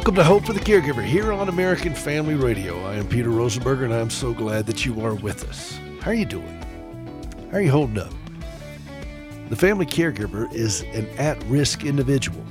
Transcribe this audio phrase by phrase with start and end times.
[0.00, 2.82] Welcome to Hope for the Caregiver here on American Family Radio.
[2.86, 5.78] I am Peter Rosenberger and I'm so glad that you are with us.
[6.00, 6.58] How are you doing?
[7.50, 8.10] How are you holding up?
[9.50, 12.42] The family caregiver is an at risk individual.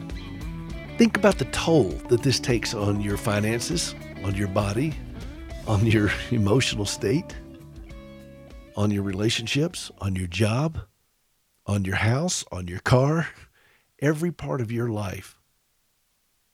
[1.00, 4.94] Think about the toll that this takes on your finances, on your body,
[5.66, 7.36] on your emotional state,
[8.78, 10.82] on your relationships, on your job,
[11.66, 13.28] on your house, on your car.
[14.04, 15.39] Every part of your life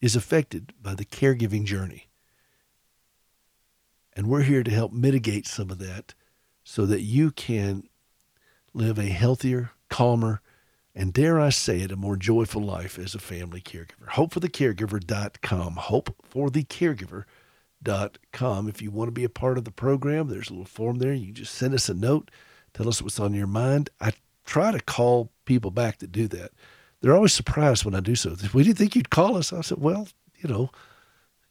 [0.05, 2.07] is affected by the caregiving journey.
[4.15, 6.13] And we're here to help mitigate some of that
[6.63, 7.89] so that you can
[8.71, 10.43] live a healthier, calmer,
[10.93, 14.09] and dare I say it, a more joyful life as a family caregiver.
[14.11, 15.75] Hopeforthecaregiver.com.
[15.75, 18.69] Hopeforthecaregiver.com.
[18.69, 21.13] If you want to be a part of the program, there's a little form there.
[21.13, 22.29] You just send us a note,
[22.75, 23.89] tell us what's on your mind.
[23.99, 24.13] I
[24.45, 26.51] try to call people back to do that
[27.01, 28.35] they're always surprised when I do so.
[28.53, 29.53] We didn't think you'd call us.
[29.53, 30.07] I said, well,
[30.37, 30.71] you know,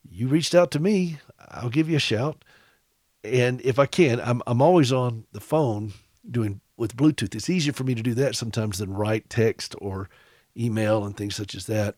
[0.09, 1.19] you reached out to me.
[1.49, 2.45] I'll give you a shout.
[3.23, 5.93] And if I can, I'm, I'm always on the phone
[6.31, 7.35] doing with Bluetooth.
[7.35, 10.09] It's easier for me to do that sometimes than write text or
[10.57, 11.97] email and things such as that.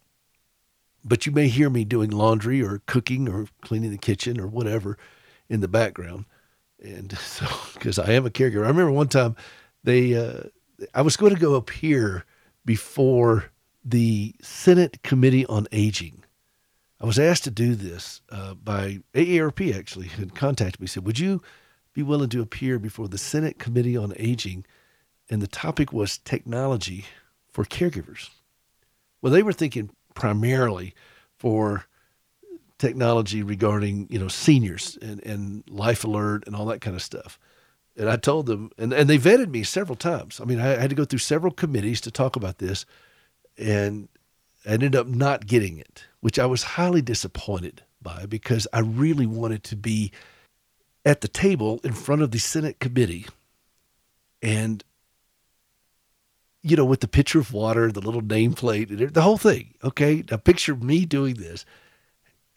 [1.05, 4.98] But you may hear me doing laundry or cooking or cleaning the kitchen or whatever
[5.48, 6.27] in the background.
[6.83, 9.36] And so, because I am a caregiver, I remember one time
[9.83, 10.44] they, uh,
[10.94, 12.25] I was going to go up here
[12.67, 13.47] before
[13.83, 16.25] the Senate Committee on Aging.
[17.00, 21.19] I was asked to do this uh, by AARP, actually, had contacted me, said, Would
[21.19, 21.41] you
[21.94, 24.67] be willing to appear before the Senate Committee on Aging?
[25.31, 27.05] And the topic was technology
[27.53, 28.31] for caregivers.
[29.22, 30.94] Well, they were thinking primarily
[31.37, 31.87] for
[32.78, 37.39] technology regarding, you know, seniors and, and life alert and all that kind of stuff.
[37.97, 40.41] And I told them, and, and they vetted me several times.
[40.41, 42.84] I mean, I had to go through several committees to talk about this,
[43.56, 44.09] and
[44.66, 49.26] I ended up not getting it, which I was highly disappointed by because I really
[49.26, 50.12] wanted to be
[51.04, 53.26] at the table in front of the Senate committee
[54.43, 54.84] and
[56.62, 59.75] you know, with the pitcher of water, the little nameplate, the whole thing.
[59.84, 61.65] Okay, now picture me doing this,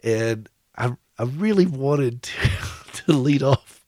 [0.03, 2.49] and I I really wanted to,
[3.05, 3.85] to lead off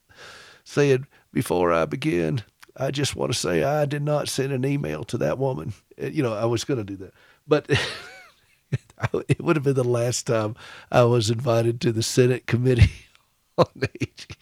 [0.63, 2.43] saying, before I begin,
[2.75, 5.73] I just want to say I did not send an email to that woman.
[6.01, 7.13] Uh, you know, I was going to do that,
[7.47, 7.69] but
[9.29, 10.55] it would have been the last time
[10.91, 12.91] I was invited to the Senate Committee
[13.57, 13.67] on
[14.01, 14.37] Aging.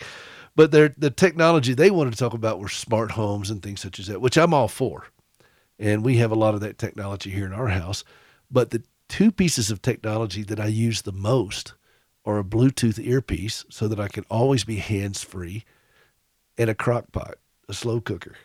[0.56, 4.08] But the technology they wanted to talk about were smart homes and things such as
[4.08, 5.06] that, which I'm all for.
[5.78, 8.04] And we have a lot of that technology here in our house.
[8.52, 11.76] But the two pieces of technology that I use the most
[12.26, 15.64] are a Bluetooth earpiece so that I can always be hands free
[16.60, 17.38] and a crock pot,
[17.68, 18.36] a slow cooker.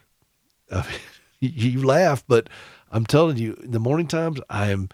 [0.70, 0.84] Uh,
[1.40, 2.48] you laugh, but
[2.90, 4.88] I'm telling you, in the morning times, I am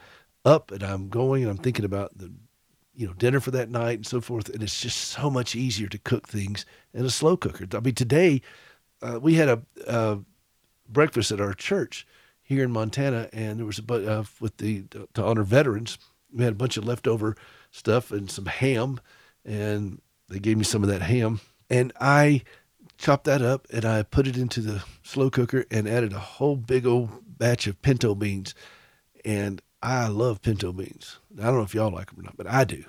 [0.45, 2.33] up and I'm going and I'm thinking about the,
[2.97, 4.49] you know, dinner for that night and so forth.
[4.49, 6.65] And it's just so much easier to cook things
[6.95, 7.67] in a slow cooker.
[7.73, 8.41] I mean, today
[9.03, 10.19] uh, we had a,
[10.89, 12.05] breakfast at our church
[12.43, 14.83] here in Montana, and there was a uh, with the
[15.15, 15.99] to honor veterans.
[16.33, 17.37] We had a bunch of leftover
[17.71, 18.99] stuff and some ham,
[19.45, 22.43] and they gave me some of that ham, and I
[23.01, 26.57] chopped that up and I put it into the slow cooker and added a whole
[26.57, 28.55] big old batch of pinto beans.
[29.25, 31.19] And I love pinto beans.
[31.39, 32.85] I don't know if y'all like them or not, but I do.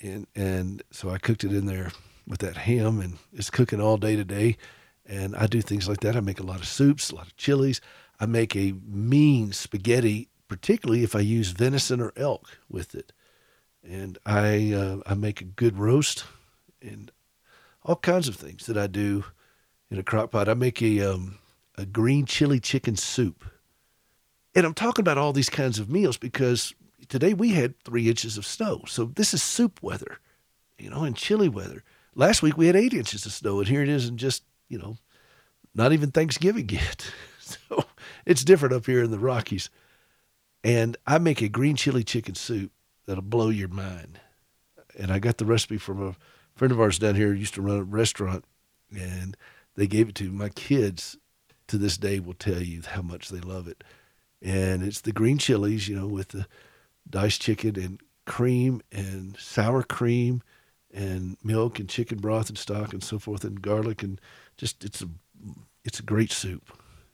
[0.00, 1.90] And and so I cooked it in there
[2.26, 4.56] with that ham and it's cooking all day today.
[5.04, 6.16] And I do things like that.
[6.16, 7.80] I make a lot of soups, a lot of chilies.
[8.20, 13.12] I make a mean spaghetti, particularly if I use venison or elk with it.
[13.82, 16.24] And I uh, I make a good roast,
[16.80, 17.10] and
[17.84, 19.24] all kinds of things that I do
[19.90, 20.48] in a crock pot.
[20.48, 21.38] I make a um,
[21.76, 23.44] a green chili chicken soup.
[24.54, 26.74] And I'm talking about all these kinds of meals because
[27.08, 28.82] today we had three inches of snow.
[28.86, 30.18] So this is soup weather,
[30.78, 31.82] you know, and chilly weather.
[32.14, 34.78] Last week we had eight inches of snow, and here it is in just, you
[34.78, 34.96] know,
[35.74, 37.10] not even Thanksgiving yet.
[37.40, 37.84] so
[38.24, 39.70] it's different up here in the Rockies.
[40.62, 42.70] And I make a green chili chicken soup
[43.06, 44.20] that'll blow your mind.
[44.96, 46.14] And I got the recipe from a
[46.54, 48.44] friend of ours down here used to run a restaurant,
[48.90, 49.36] and
[49.76, 51.16] they gave it to my kids.
[51.68, 53.82] To this day, will tell you how much they love it,
[54.42, 56.46] and it's the green chilies, you know, with the
[57.08, 60.42] diced chicken and cream and sour cream
[60.92, 64.20] and milk and chicken broth and stock and so forth and garlic and
[64.56, 65.08] just it's a
[65.84, 66.70] it's a great soup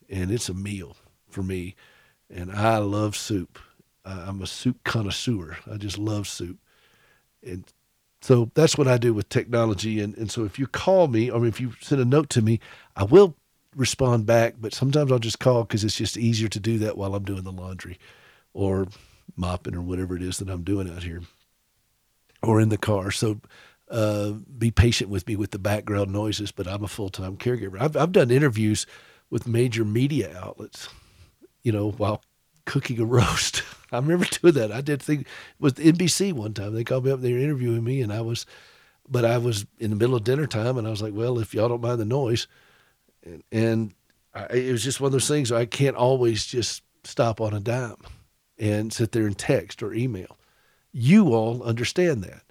[0.09, 0.97] and it's a meal
[1.29, 1.75] for me
[2.33, 3.59] and I love soup.
[4.05, 5.59] I'm a soup connoisseur.
[5.71, 6.59] I just love soup.
[7.43, 7.65] And
[8.23, 10.01] so that's what I do with technology.
[10.01, 12.61] And, and so if you call me or if you send a note to me,
[12.97, 13.37] I will
[13.77, 17.15] respond back, but sometimes I'll just call because it's just easier to do that while
[17.15, 17.99] I'm doing the laundry
[18.55, 18.89] or
[19.37, 21.23] mopping or whatever it is that I'm doing out here.
[22.43, 23.11] or in the car.
[23.11, 23.41] So
[23.91, 27.81] uh, be patient with me with the background noises, but I'm a full time caregiver.
[27.81, 28.87] I've, I've done interviews
[29.31, 30.89] with major media outlets,
[31.63, 32.23] you know, while
[32.71, 33.63] cooking a roast.
[33.93, 34.71] I remember doing that.
[34.71, 35.27] I did think
[35.59, 36.73] with NBC one time.
[36.73, 38.47] They called me up, they were interviewing me, and I was,
[39.09, 41.53] but I was in the middle of dinner time, and I was like, well, if
[41.53, 42.47] y'all don't mind the noise.
[43.25, 43.95] And, and
[44.33, 47.61] I, it was just one of those things I can't always just stop on a
[47.61, 47.97] dime
[48.59, 50.39] and sit there and text or email.
[50.93, 52.43] You all understand that.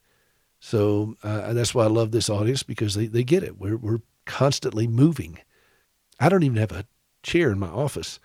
[0.59, 3.57] So uh, that's why I love this audience because they, they get it.
[3.57, 5.39] We're, we're constantly moving.
[6.19, 6.85] I don't even have a
[7.23, 8.19] chair in my office.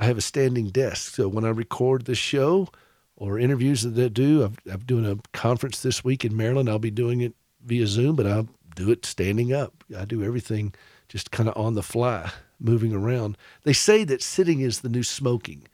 [0.00, 1.14] I have a standing desk.
[1.14, 2.68] So when I record the show
[3.16, 6.70] or interviews that I do, I'm, doing a conference this week in Maryland.
[6.70, 9.84] I'll be doing it via Zoom, but I'll do it standing up.
[9.96, 10.74] I do everything
[11.08, 13.36] just kind of on the fly, moving around.
[13.64, 15.68] They say that sitting is the new smoking.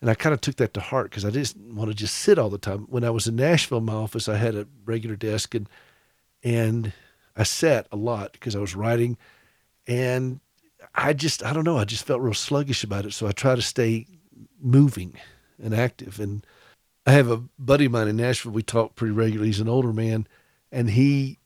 [0.00, 2.38] And I kind of took that to heart because I didn't want to just sit
[2.38, 2.86] all the time.
[2.88, 5.68] When I was in Nashville, my office, I had a regular desk and
[6.42, 6.92] and
[7.36, 9.18] I sat a lot because I was writing.
[9.86, 10.40] And
[10.96, 13.12] I just, I don't know, I just felt real sluggish about it.
[13.12, 14.06] So I try to stay
[14.60, 15.14] moving
[15.62, 16.18] and active.
[16.18, 16.44] And
[17.06, 18.52] I have a buddy of mine in Nashville.
[18.52, 19.48] We talk pretty regularly.
[19.48, 20.26] He's an older man.
[20.72, 21.38] And he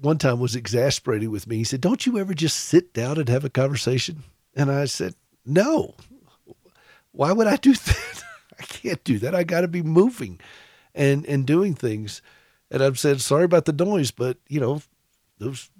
[0.00, 1.56] one time was exasperated with me.
[1.56, 4.22] He said, Don't you ever just sit down and have a conversation?
[4.54, 5.14] And I said,
[5.46, 5.94] No.
[7.12, 8.24] Why would I do that?
[8.58, 9.34] I can't do that.
[9.34, 10.40] I got to be moving
[10.94, 12.22] and, and doing things.
[12.70, 14.82] And I've said, Sorry about the noise, but, you know,
[15.38, 15.70] those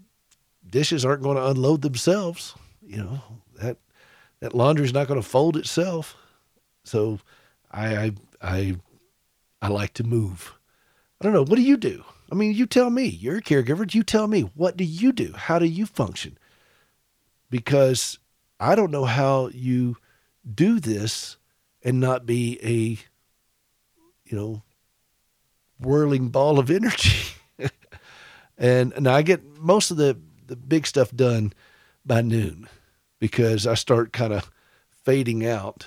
[0.68, 2.54] dishes aren't going to unload themselves.
[2.86, 3.20] You know,
[3.60, 3.78] that,
[4.40, 6.16] that laundry's not going to fold itself.
[6.84, 7.18] So
[7.70, 8.76] I, I, I,
[9.62, 10.54] I like to move.
[11.20, 11.44] I don't know.
[11.44, 12.04] What do you do?
[12.30, 13.06] I mean, you tell me.
[13.06, 13.92] You're a caregiver.
[13.92, 14.42] You tell me.
[14.54, 15.32] What do you do?
[15.34, 16.38] How do you function?
[17.50, 18.18] Because
[18.58, 19.96] I don't know how you
[20.52, 21.36] do this
[21.82, 22.98] and not be a,
[24.28, 24.62] you know,
[25.78, 27.34] whirling ball of energy.
[28.58, 31.52] and and I get most of the the big stuff done
[32.04, 32.68] by noon
[33.18, 34.50] because I start kind of
[35.04, 35.86] fading out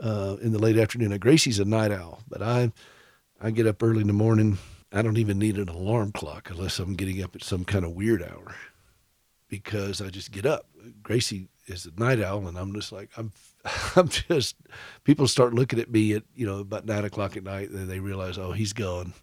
[0.00, 1.10] uh, in the late afternoon.
[1.10, 2.72] Now, Gracie's a night owl, but I
[3.40, 4.58] I get up early in the morning
[4.94, 7.92] I don't even need an alarm clock unless I'm getting up at some kind of
[7.92, 8.54] weird hour
[9.48, 10.66] because I just get up.
[11.02, 13.32] Gracie is a night owl, and I'm just like I'm.
[13.96, 14.56] I'm just
[15.04, 17.98] people start looking at me at you know about nine o'clock at night, and they
[17.98, 19.14] realize oh he's gone,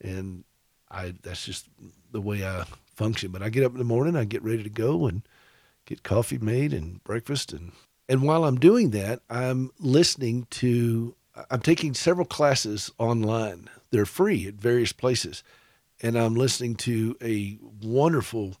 [0.00, 0.44] and
[0.90, 1.68] I that's just
[2.12, 3.32] the way I function.
[3.32, 5.22] But I get up in the morning, I get ready to go and
[5.86, 7.72] get coffee made and breakfast, and
[8.08, 11.14] and while I'm doing that, I'm listening to.
[11.50, 15.44] I'm taking several classes online they're free at various places.
[16.02, 18.56] And I'm listening to a wonderful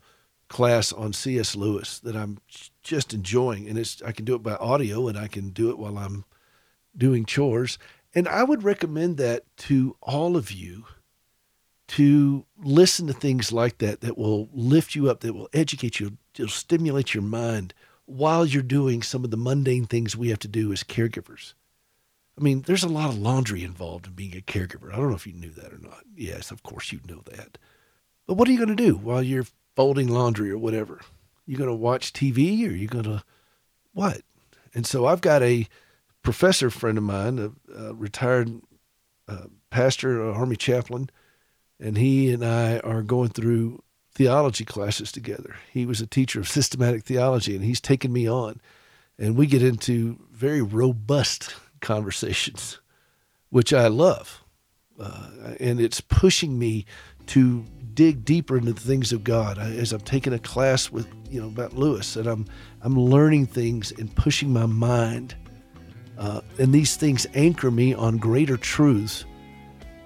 [0.46, 1.56] class on C.S.
[1.56, 2.38] Lewis that I'm
[2.84, 3.68] just enjoying.
[3.68, 6.24] And it's I can do it by audio and I can do it while I'm
[6.96, 7.78] doing chores.
[8.14, 10.84] And I would recommend that to all of you
[11.86, 16.16] to listen to things like that that will lift you up, that will educate you,
[16.38, 17.74] will stimulate your mind
[18.06, 21.54] while you're doing some of the mundane things we have to do as caregivers.
[22.38, 24.92] I mean, there's a lot of laundry involved in being a caregiver.
[24.92, 26.02] I don't know if you knew that or not.
[26.16, 27.58] Yes, of course you know that.
[28.26, 29.46] But what are you going to do while you're
[29.76, 31.00] folding laundry or whatever?
[31.46, 33.22] You going to watch TV or you going to
[33.92, 34.22] what?
[34.74, 35.68] And so I've got a
[36.22, 38.60] professor friend of mine, a, a retired
[39.28, 41.10] uh, pastor, an army chaplain,
[41.80, 45.56] and he and I are going through theology classes together.
[45.72, 48.60] He was a teacher of systematic theology, and he's taken me on,
[49.18, 52.80] and we get into very robust conversations,
[53.50, 54.42] which I love.
[54.98, 56.86] Uh, and it's pushing me
[57.26, 57.64] to
[57.94, 59.58] dig deeper into the things of God.
[59.58, 62.46] I, as I'm taking a class with, you know, about Lewis, and I'm
[62.82, 65.34] I'm learning things and pushing my mind.
[66.16, 69.24] Uh, and these things anchor me on greater truths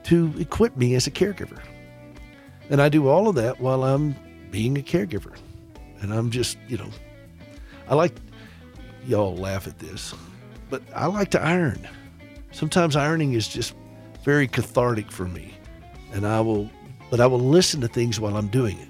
[0.08, 1.60] to equip me as a caregiver.
[2.70, 4.14] And I do all of that while I'm
[4.50, 5.34] being a caregiver.
[6.00, 6.90] And I'm just, you know,
[7.88, 8.14] I like,
[9.06, 10.14] y'all laugh at this
[10.70, 11.86] but I like to iron.
[12.52, 13.74] Sometimes ironing is just
[14.24, 15.54] very cathartic for me.
[16.12, 16.70] And I will
[17.10, 18.88] but I will listen to things while I'm doing it.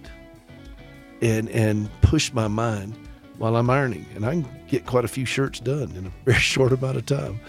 [1.27, 2.97] And and push my mind
[3.39, 4.07] while I'm ironing.
[4.15, 7.07] And I can get quite a few shirts done in a very short amount of
[7.07, 7.41] time.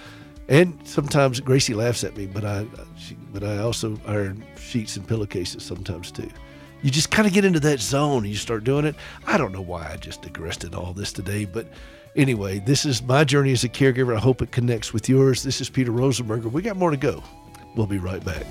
[0.47, 2.65] And sometimes Gracie laughs at me, but I
[2.97, 6.29] she, but I also iron sheets and pillowcases sometimes too.
[6.81, 8.95] You just kind of get into that zone and you start doing it.
[9.27, 11.67] I don't know why I just digressed all this today, but
[12.15, 14.15] Anyway, this is my journey as a caregiver.
[14.15, 15.43] I hope it connects with yours.
[15.43, 16.51] This is Peter Rosenberger.
[16.51, 17.23] We got more to go.
[17.75, 18.45] We'll be right back.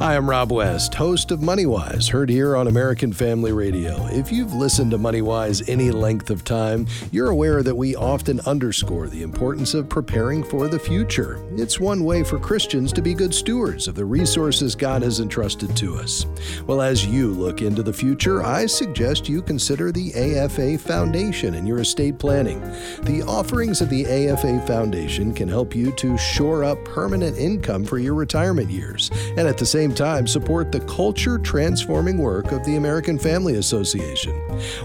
[0.00, 4.06] Hi, I'm Rob West, host of MoneyWise, heard here on American Family Radio.
[4.08, 9.06] If you've listened to MoneyWise any length of time, you're aware that we often underscore
[9.06, 11.42] the importance of preparing for the future.
[11.52, 15.76] It's one way for Christians to be good stewards of the resources God has entrusted
[15.76, 16.26] to us.
[16.66, 21.66] Well, as you look into the future, I suggest you consider the AFA Foundation in
[21.66, 22.60] your estate planning.
[23.04, 27.98] The offerings of the AFA Foundation can help you to shore up permanent income for
[27.98, 32.64] your retirement years, and at the same same time support the culture transforming work of
[32.64, 34.32] the American Family Association.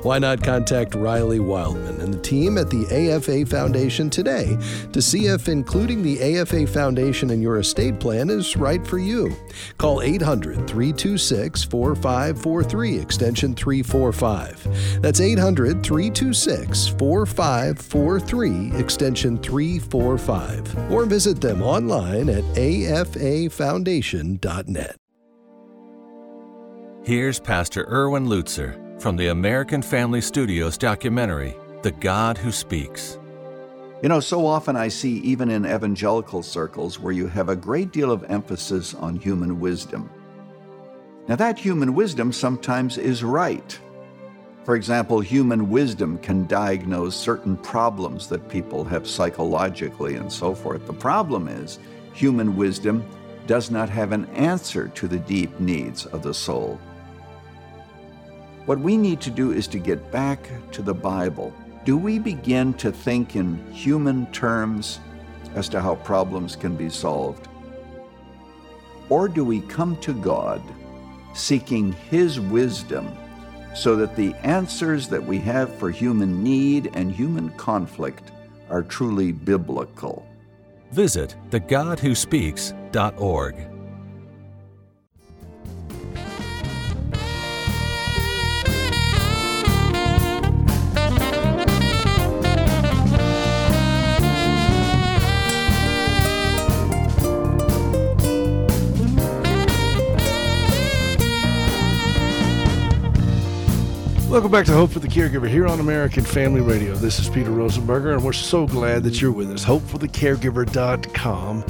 [0.03, 4.57] Why not contact Riley Wildman and the team at the AFA Foundation today
[4.91, 9.33] to see if including the AFA Foundation in your estate plan is right for you?
[9.77, 15.01] Call 800 326 4543, extension 345.
[15.01, 20.91] That's 800 326 4543, extension 345.
[20.91, 24.88] Or visit them online at afafoundation.net.
[27.09, 33.17] Here's Pastor Erwin Lutzer from the American Family Studios documentary, The God Who Speaks.
[34.03, 37.91] You know, so often I see, even in evangelical circles, where you have a great
[37.91, 40.07] deal of emphasis on human wisdom.
[41.27, 43.79] Now, that human wisdom sometimes is right.
[44.63, 50.85] For example, human wisdom can diagnose certain problems that people have psychologically and so forth.
[50.85, 51.79] The problem is,
[52.13, 53.03] human wisdom
[53.47, 56.79] does not have an answer to the deep needs of the soul.
[58.65, 61.53] What we need to do is to get back to the Bible.
[61.85, 64.99] Do we begin to think in human terms
[65.55, 67.47] as to how problems can be solved?
[69.09, 70.61] Or do we come to God
[71.33, 73.11] seeking His wisdom
[73.75, 78.31] so that the answers that we have for human need and human conflict
[78.69, 80.27] are truly biblical?
[80.91, 83.78] Visit thegodwhospeaks.org.
[104.39, 106.95] Welcome back to Hope for the Caregiver here on American Family Radio.
[106.95, 109.65] This is Peter Rosenberger, and we're so glad that you're with us.
[109.65, 111.63] HopeForTheCaregiver.com.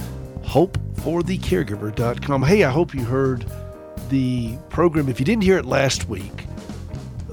[0.43, 2.43] HopeForTheCaregiver.com.
[2.43, 3.51] Hey, I hope you heard
[4.09, 5.09] the program.
[5.09, 6.45] If you didn't hear it last week,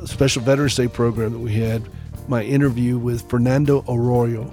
[0.01, 1.87] a special Veterans Day program that we had,
[2.29, 4.51] my interview with Fernando Arroyo.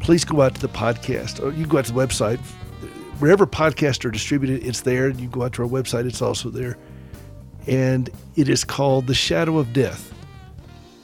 [0.00, 2.40] Please go out to the podcast, or you go out to the website.
[3.18, 5.10] Wherever podcasts are distributed, it's there.
[5.10, 6.78] You go out to our website, it's also there
[7.66, 10.12] and it is called The Shadow of Death.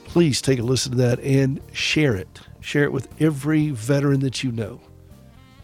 [0.05, 2.39] Please take a listen to that and share it.
[2.59, 4.81] Share it with every veteran that you know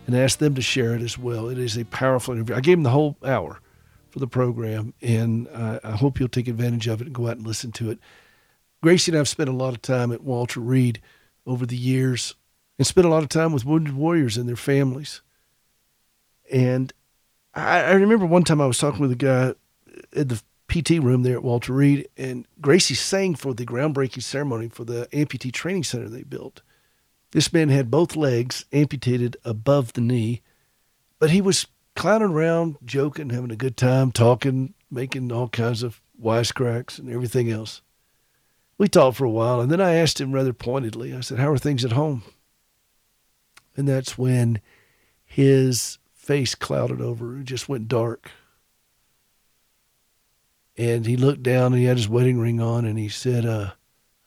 [0.07, 1.49] and ask them to share it as well.
[1.49, 2.55] It is a powerful interview.
[2.55, 3.59] I gave them the whole hour
[4.09, 7.37] for the program, and I, I hope you'll take advantage of it and go out
[7.37, 7.99] and listen to it.
[8.81, 11.01] Gracie and I have spent a lot of time at Walter Reed
[11.45, 12.35] over the years
[12.77, 15.21] and spent a lot of time with wounded warriors and their families.
[16.51, 16.93] And
[17.53, 19.53] I, I remember one time I was talking with a guy
[20.15, 24.67] at the PT room there at Walter Reed, and Gracie sang for the groundbreaking ceremony
[24.67, 26.61] for the amputee training center they built.
[27.31, 30.41] This man had both legs amputated above the knee,
[31.19, 36.01] but he was clowning around, joking, having a good time, talking, making all kinds of
[36.21, 37.81] wisecracks and everything else.
[38.77, 41.49] We talked for a while, and then I asked him rather pointedly, I said, How
[41.49, 42.23] are things at home?
[43.75, 44.61] And that's when
[45.25, 48.31] his face clouded over, it just went dark.
[50.77, 53.71] And he looked down and he had his wedding ring on and he said, uh,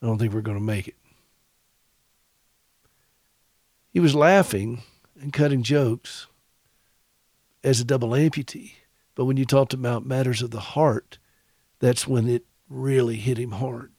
[0.03, 0.97] I don't think we're going to make it.
[3.93, 4.83] He was laughing
[5.21, 6.27] and cutting jokes
[7.63, 8.73] as a double amputee.
[9.15, 11.19] But when you talked about matters of the heart,
[11.79, 13.93] that's when it really hit him hard.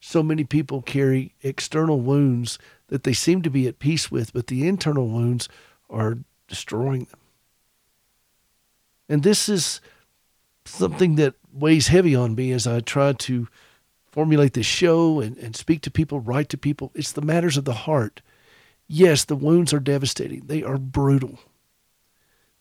[0.00, 4.48] So many people carry external wounds that they seem to be at peace with, but
[4.48, 5.48] the internal wounds
[5.88, 7.20] are destroying them.
[9.08, 9.80] And this is
[10.64, 13.48] something that weighs heavy on me as I try to
[14.10, 16.92] formulate this show and, and speak to people, write to people.
[16.94, 18.20] It's the matters of the heart.
[18.86, 20.46] Yes, the wounds are devastating.
[20.46, 21.38] They are brutal.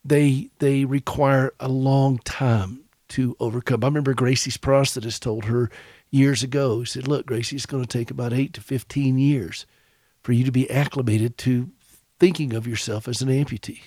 [0.03, 3.84] They they require a long time to overcome.
[3.84, 5.70] I remember Gracie's prosthetist told her
[6.10, 9.65] years ago, he said, Look, Gracie, it's going to take about eight to 15 years
[10.22, 11.72] for you to be acclimated to
[12.20, 13.81] thinking of yourself as an amputee.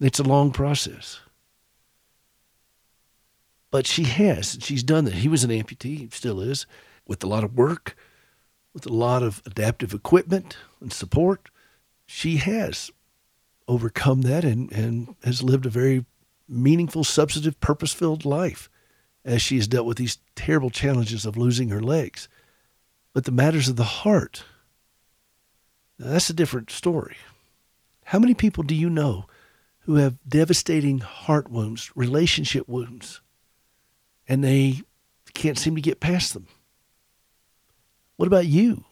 [0.00, 1.20] It's a long process.
[3.70, 4.58] But she has.
[4.60, 5.14] She's done that.
[5.14, 6.66] He was an amputee, still is,
[7.06, 7.96] with a lot of work,
[8.72, 11.48] with a lot of adaptive equipment and support.
[12.06, 12.90] She has
[13.68, 16.04] overcome that and, and has lived a very
[16.48, 18.70] meaningful, substantive, purpose filled life
[19.24, 22.28] as she has dealt with these terrible challenges of losing her legs.
[23.12, 24.44] But the matters of the heart,
[25.98, 27.16] that's a different story.
[28.04, 29.26] How many people do you know
[29.80, 33.20] who have devastating heart wounds, relationship wounds,
[34.28, 34.82] and they
[35.34, 36.46] can't seem to get past them?
[38.16, 38.84] What about you?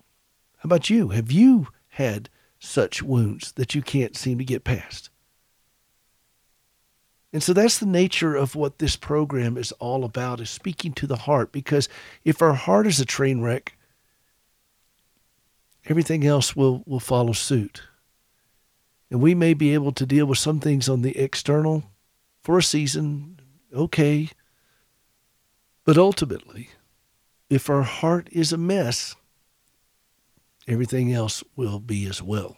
[0.58, 1.08] How about you?
[1.08, 5.10] Have you had such wounds that you can't seem to get past?
[7.32, 11.06] And so that's the nature of what this program is all about is speaking to
[11.06, 11.88] the heart because
[12.24, 13.76] if our heart is a train wreck,
[15.86, 17.82] everything else will, will follow suit.
[19.10, 21.82] And we may be able to deal with some things on the external
[22.40, 23.40] for a season,
[23.74, 24.28] okay.
[25.84, 26.70] But ultimately,
[27.50, 29.14] if our heart is a mess,
[30.66, 32.56] everything else will be as well.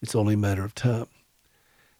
[0.00, 1.06] It's only a matter of time.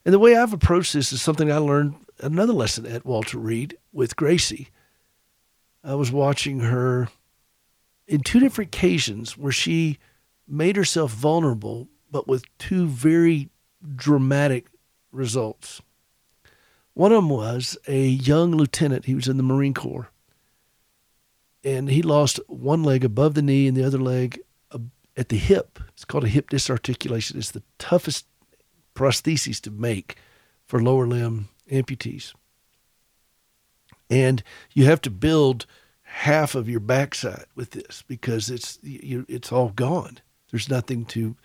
[0.05, 3.77] And the way I've approached this is something I learned another lesson at Walter Reed
[3.93, 4.69] with Gracie.
[5.85, 7.09] I was watching her
[8.09, 9.99] in two different occasions where she
[10.49, 13.49] made herself vulnerable, but with two very
[13.95, 14.67] dramatic
[15.13, 15.81] results.
[16.95, 19.05] One of them was a young lieutenant.
[19.05, 20.11] He was in the Marine Corps.
[21.65, 24.41] And he lost one leg above the knee and the other leg
[25.17, 25.79] at the hip.
[25.91, 27.39] It's called a hip disarticulation.
[27.39, 28.27] It's the toughest
[28.95, 30.17] prosthesis to make
[30.67, 32.35] for lower limb amputees.
[34.11, 34.43] And
[34.73, 35.67] you have to build
[36.03, 40.19] half of your backside with this because it's you, it's all gone.
[40.51, 41.37] There's nothing to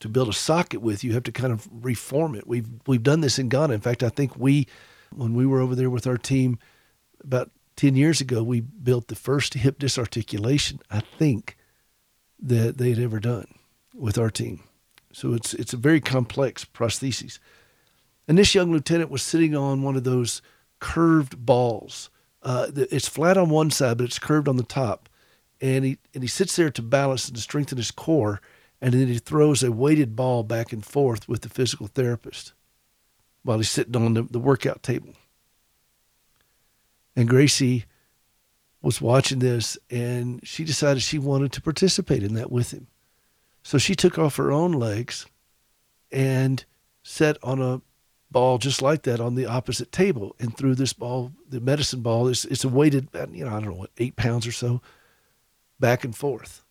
[0.00, 1.04] to build a socket with.
[1.04, 2.46] You have to kind of reform it.
[2.46, 3.74] We've we've done this in Ghana.
[3.74, 4.66] In fact, I think we
[5.14, 6.58] when we were over there with our team
[7.22, 7.50] about
[7.80, 11.56] 10 years ago, we built the first hip disarticulation, I think,
[12.38, 13.46] that they had ever done
[13.94, 14.62] with our team.
[15.14, 17.38] So it's it's a very complex prosthesis.
[18.28, 20.42] And this young lieutenant was sitting on one of those
[20.78, 22.10] curved balls.
[22.42, 25.08] Uh, it's flat on one side, but it's curved on the top.
[25.58, 28.42] And he and he sits there to balance and to strengthen his core.
[28.82, 32.52] And then he throws a weighted ball back and forth with the physical therapist
[33.42, 35.14] while he's sitting on the, the workout table.
[37.20, 37.84] And Gracie
[38.80, 42.86] was watching this and she decided she wanted to participate in that with him.
[43.62, 45.26] So she took off her own legs
[46.10, 46.64] and
[47.02, 47.82] sat on a
[48.30, 52.26] ball just like that on the opposite table and threw this ball, the medicine ball,
[52.26, 54.80] is it's a weighted, you know, I don't know what, eight pounds or so,
[55.78, 56.64] back and forth.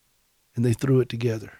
[0.55, 1.59] And they threw it together.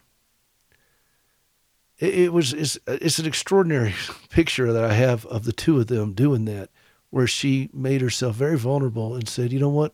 [2.00, 3.94] It, it was, it's, it's an extraordinary
[4.32, 6.72] picture that I have of the two of them doing that,
[7.10, 9.94] where she made herself very vulnerable and said, you know what?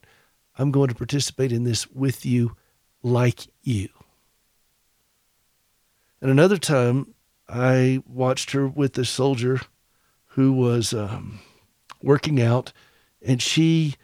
[0.58, 2.56] I'm going to participate in this with you
[3.04, 3.90] like you.
[6.22, 7.14] And another time,
[7.48, 9.62] I watched her with a soldier
[10.30, 11.40] who was um,
[12.02, 12.74] working out,
[13.22, 13.96] and she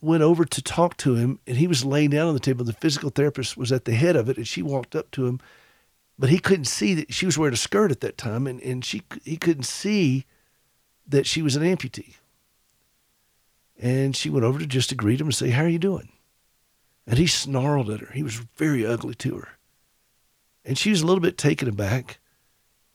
[0.00, 2.64] went over to talk to him, and he was laying down on the table.
[2.64, 5.40] The physical therapist was at the head of it, and she walked up to him,
[6.18, 8.84] but he couldn't see that she was wearing a skirt at that time, and, and
[8.84, 10.24] she he couldn't see
[11.10, 12.14] that she was an amputee.
[13.78, 16.10] And she went over to just to greet him and say, How are you doing?
[17.06, 18.12] And he snarled at her.
[18.12, 19.48] He was very ugly to her.
[20.64, 22.18] And she was a little bit taken aback.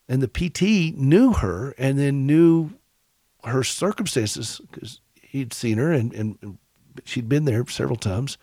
[0.08, 2.70] And the PT knew her and then knew
[3.44, 6.58] her circumstances because he'd seen her and, and
[7.04, 8.38] she'd been there several times.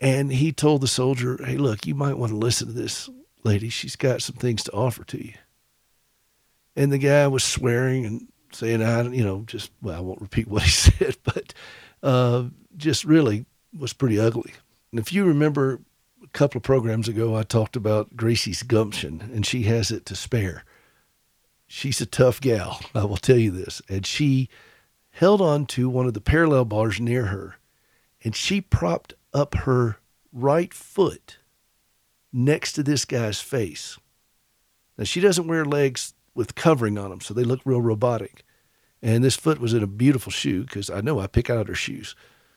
[0.00, 3.08] And he told the soldier, Hey, look, you might want to listen to this
[3.44, 3.68] lady.
[3.68, 5.34] She's got some things to offer to you.
[6.76, 10.46] And the guy was swearing and saying, I, you know, just, well, I won't repeat
[10.48, 11.54] what he said, but
[12.02, 12.44] uh,
[12.76, 14.52] just really was pretty ugly.
[14.90, 15.80] And if you remember
[16.22, 20.16] a couple of programs ago, I talked about Gracie's gumption, and she has it to
[20.16, 20.64] spare.
[21.66, 23.82] She's a tough gal, I will tell you this.
[23.88, 24.48] And she
[25.10, 27.56] held on to one of the parallel bars near her,
[28.22, 29.98] and she propped up her
[30.32, 31.38] right foot
[32.32, 33.98] next to this guy's face.
[34.98, 38.44] Now, she doesn't wear legs with covering on them, so they look real robotic.
[39.02, 41.74] And this foot was in a beautiful shoe because I know I pick out her
[41.74, 42.14] shoes.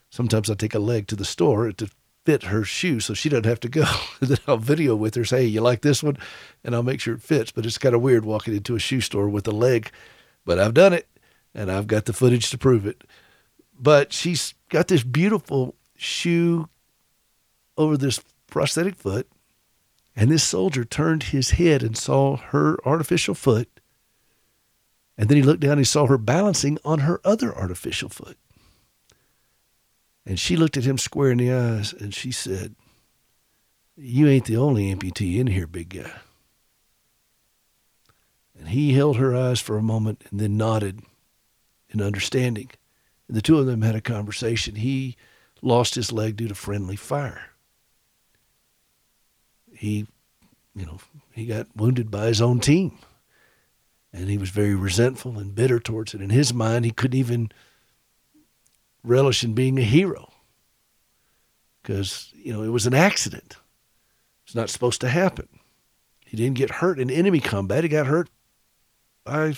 [0.09, 1.89] Sometimes I take a leg to the store to
[2.25, 3.85] fit her shoe so she doesn't have to go.
[4.19, 6.17] then I'll video with her, say, hey, you like this one?
[6.63, 7.51] And I'll make sure it fits.
[7.51, 9.91] But it's kind of weird walking into a shoe store with a leg.
[10.45, 11.07] But I've done it
[11.53, 13.03] and I've got the footage to prove it.
[13.79, 16.69] But she's got this beautiful shoe
[17.77, 19.27] over this prosthetic foot
[20.19, 23.69] and this soldier turned his head and saw her artificial foot.
[25.17, 28.37] And then he looked down and he saw her balancing on her other artificial foot.
[30.25, 32.75] And she looked at him square in the eyes and she said,
[33.95, 36.11] You ain't the only amputee in here, big guy.
[38.57, 40.99] And he held her eyes for a moment and then nodded
[41.91, 42.71] in understanding.
[43.29, 44.75] And the two of them had a conversation.
[44.75, 45.15] He
[45.61, 47.51] lost his leg due to friendly fire.
[49.79, 50.07] He,
[50.75, 50.97] you know,
[51.31, 52.99] he got wounded by his own team.
[54.11, 56.21] And he was very resentful and bitter towards it.
[56.21, 57.49] In his mind, he couldn't even
[59.05, 60.33] relish in being a hero
[61.81, 63.55] because, you know, it was an accident.
[64.45, 65.47] It's not supposed to happen.
[66.25, 67.85] He didn't get hurt in enemy combat.
[67.85, 68.29] He got hurt
[69.23, 69.53] by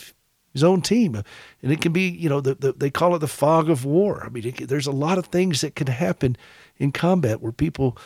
[0.54, 1.16] his own team.
[1.64, 4.24] And it can be, you know, the, the, they call it the fog of war.
[4.24, 6.38] I mean, it, there's a lot of things that can happen
[6.78, 7.98] in combat where people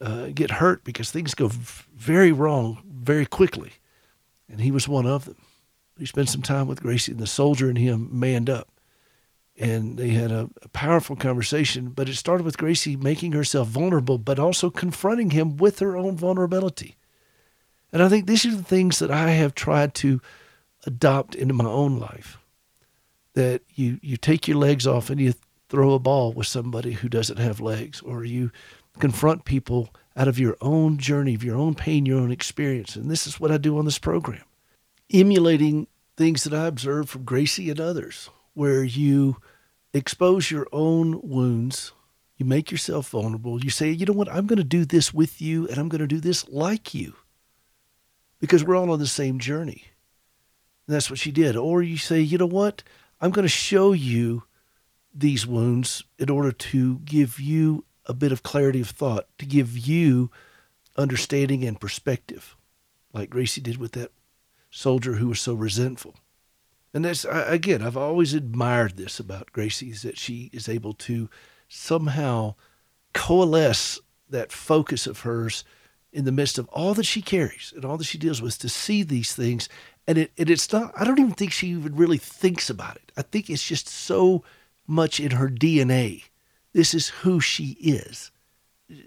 [0.00, 3.72] uh, get hurt because things go very wrong very quickly.
[4.48, 5.36] And he was one of them.
[5.98, 8.68] He spent some time with Gracie, and the soldier and him manned up.
[9.56, 14.18] And they had a, a powerful conversation, but it started with Gracie making herself vulnerable,
[14.18, 16.96] but also confronting him with her own vulnerability.
[17.92, 20.20] And I think these are the things that I have tried to
[20.84, 22.38] adopt into my own life.
[23.34, 25.34] That you, you take your legs off and you
[25.68, 28.50] throw a ball with somebody who doesn't have legs, or you
[28.98, 32.94] confront people out of your own journey, of your own pain, your own experience.
[32.96, 34.44] And this is what I do on this program,
[35.12, 39.38] emulating things that I observe from Gracie and others, where you
[39.92, 41.92] expose your own wounds,
[42.36, 45.42] you make yourself vulnerable, you say, you know what, I'm going to do this with
[45.42, 47.14] you, and I'm going to do this like you,
[48.40, 49.84] because we're all on the same journey.
[50.86, 51.56] And that's what she did.
[51.56, 52.82] Or you say, you know what?
[53.20, 54.44] I'm going to show you
[55.14, 59.76] these wounds in order to give you a bit of clarity of thought, to give
[59.76, 60.30] you
[60.96, 62.56] understanding and perspective,
[63.12, 64.12] like Gracie did with that
[64.70, 66.16] soldier who was so resentful.
[66.92, 71.28] And that's, again, I've always admired this about Gracie is that she is able to
[71.68, 72.54] somehow
[73.12, 75.64] coalesce that focus of hers
[76.12, 78.68] in the midst of all that she carries and all that she deals with to
[78.68, 79.68] see these things
[80.06, 83.12] and it and it's not I don't even think she even really thinks about it.
[83.16, 84.44] I think it's just so
[84.86, 86.24] much in her DNA.
[86.74, 88.30] This is who she is.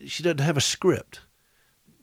[0.08, 1.20] She doesn't have a script.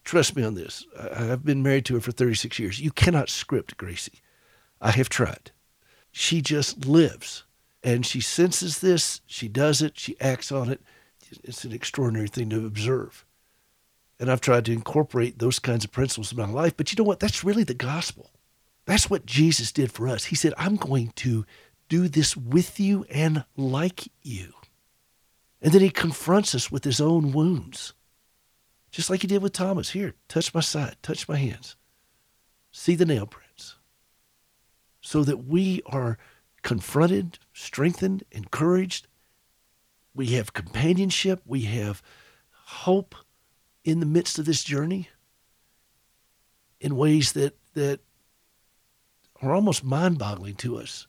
[0.05, 0.87] Trust me on this.
[0.99, 2.81] I've been married to her for 36 years.
[2.81, 4.21] You cannot script Gracie.
[4.81, 5.51] I have tried.
[6.13, 7.45] She just lives
[7.83, 10.81] and she senses this, she does it, she acts on it.
[11.43, 13.25] It's an extraordinary thing to observe.
[14.21, 16.77] And I've tried to incorporate those kinds of principles in my life.
[16.77, 17.19] But you know what?
[17.19, 18.31] That's really the gospel.
[18.87, 20.27] That's what Jesus did for us.
[20.27, 21.45] He said, I'm going to
[21.89, 24.53] do this with you and like you.
[25.65, 27.95] And then he confronts us with his own wounds,
[28.91, 29.91] just like he did with Thomas.
[29.91, 31.75] Here, touch my side, touch my hands,
[32.71, 33.77] see the nail prints.
[35.01, 36.19] So that we are
[36.61, 39.07] confronted, strengthened, encouraged.
[40.15, 42.03] We have companionship, we have
[42.67, 43.15] hope
[43.85, 45.09] in the midst of this journey
[46.79, 48.01] in ways that, that
[49.41, 51.07] are almost mind boggling to us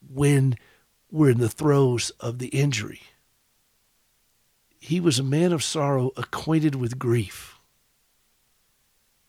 [0.00, 0.56] when
[1.10, 3.02] we're in the throes of the injury.
[4.84, 7.60] He was a man of sorrow, acquainted with grief.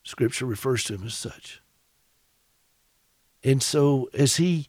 [0.02, 1.62] Scripture refers to him as such.
[3.44, 4.66] And so, as he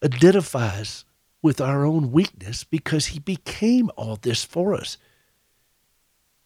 [0.00, 1.04] identifies
[1.42, 4.96] with our own weakness, because he became all this for us,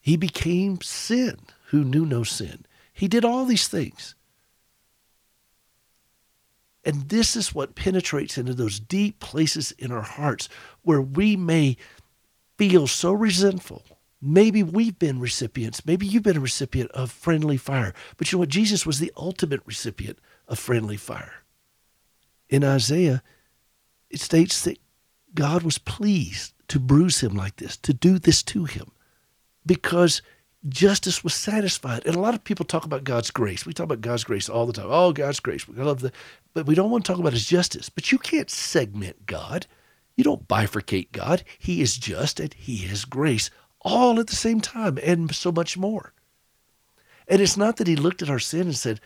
[0.01, 2.65] he became sin who knew no sin.
[2.95, 4.15] He did all these things.
[6.83, 10.49] And this is what penetrates into those deep places in our hearts
[10.81, 11.77] where we may
[12.69, 13.83] feel so resentful.
[14.21, 15.85] Maybe we've been recipients.
[15.85, 17.93] Maybe you've been a recipient of friendly fire.
[18.17, 18.51] But you know what?
[18.51, 21.43] Jesus was the ultimate recipient of friendly fire.
[22.49, 23.21] In Isaiah,
[24.11, 24.79] it states that
[25.35, 28.93] God was pleased to bruise him like this, to do this to him,
[29.67, 30.23] because
[30.69, 32.07] justice was satisfied.
[32.07, 33.67] And a lot of people talk about God's grace.
[33.67, 34.87] We talk about God's grace all the time.
[34.89, 35.67] Oh, God's grace.
[35.67, 36.13] We love the,
[36.55, 37.89] but we don't want to talk about His justice.
[37.89, 39.67] But you can't segment God.
[40.23, 41.43] You don't bifurcate God.
[41.59, 45.77] He is just and He is grace, all at the same time, and so much
[45.77, 46.13] more.
[47.27, 49.01] And it's not that He looked at our sin and said,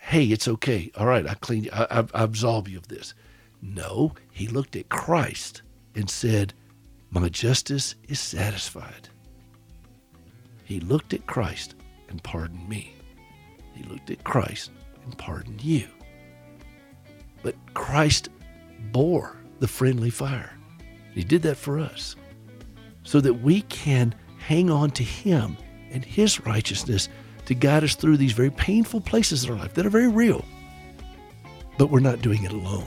[0.00, 0.90] "Hey, it's okay.
[0.96, 1.70] All right, I clean you.
[1.72, 3.14] I, I, I absolve you of this."
[3.62, 5.62] No, He looked at Christ
[5.94, 6.52] and said,
[7.10, 9.08] "My justice is satisfied."
[10.64, 11.76] He looked at Christ
[12.08, 12.96] and pardoned me.
[13.72, 14.72] He looked at Christ
[15.04, 15.86] and pardoned you.
[17.44, 18.30] But Christ
[18.90, 20.55] bore the friendly fire.
[21.16, 22.14] He did that for us
[23.02, 25.56] so that we can hang on to Him
[25.90, 27.08] and His righteousness
[27.46, 30.44] to guide us through these very painful places in our life that are very real.
[31.78, 32.86] But we're not doing it alone.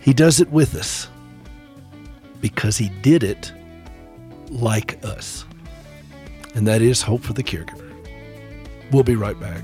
[0.00, 1.08] He does it with us
[2.40, 3.52] because He did it
[4.50, 5.46] like us
[6.54, 7.90] and that is hope for the caregiver.
[8.90, 9.62] We'll be right back.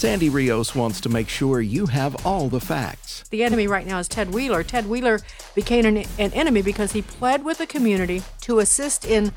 [0.00, 3.22] Sandy Rios wants to make sure you have all the facts.
[3.28, 4.64] The enemy right now is Ted Wheeler.
[4.64, 5.20] Ted Wheeler
[5.54, 9.30] became an, an enemy because he pled with the community to assist in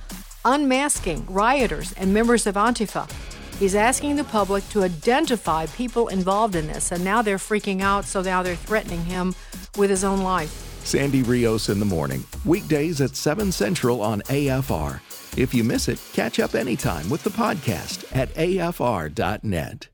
[0.46, 3.12] unmasking rioters and members of Antifa.
[3.60, 8.06] He's asking the public to identify people involved in this, and now they're freaking out,
[8.06, 9.36] so now they're threatening him
[9.76, 10.80] with his own life.
[10.86, 15.02] Sandy Rios in the morning, weekdays at 7 Central on AFR.
[15.38, 19.90] If you miss it, catch up anytime with the podcast at afr.net.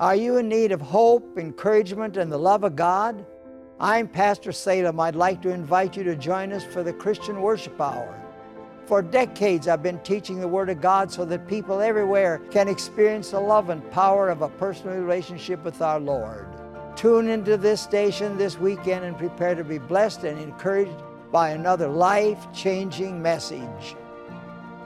[0.00, 3.26] Are you in need of hope, encouragement, and the love of God?
[3.78, 4.98] I'm Pastor Salem.
[4.98, 8.18] I'd like to invite you to join us for the Christian Worship Hour.
[8.86, 13.32] For decades, I've been teaching the Word of God so that people everywhere can experience
[13.32, 16.48] the love and power of a personal relationship with our Lord.
[16.96, 20.96] Tune into this station this weekend and prepare to be blessed and encouraged
[21.30, 23.96] by another life changing message.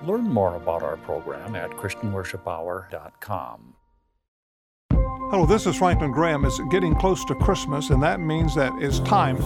[0.05, 3.74] Learn more about our program at ChristianWorshipHour.com.
[5.35, 6.44] Hello, this is Franklin Graham.
[6.44, 9.37] It's getting close to Christmas, and that means that it's time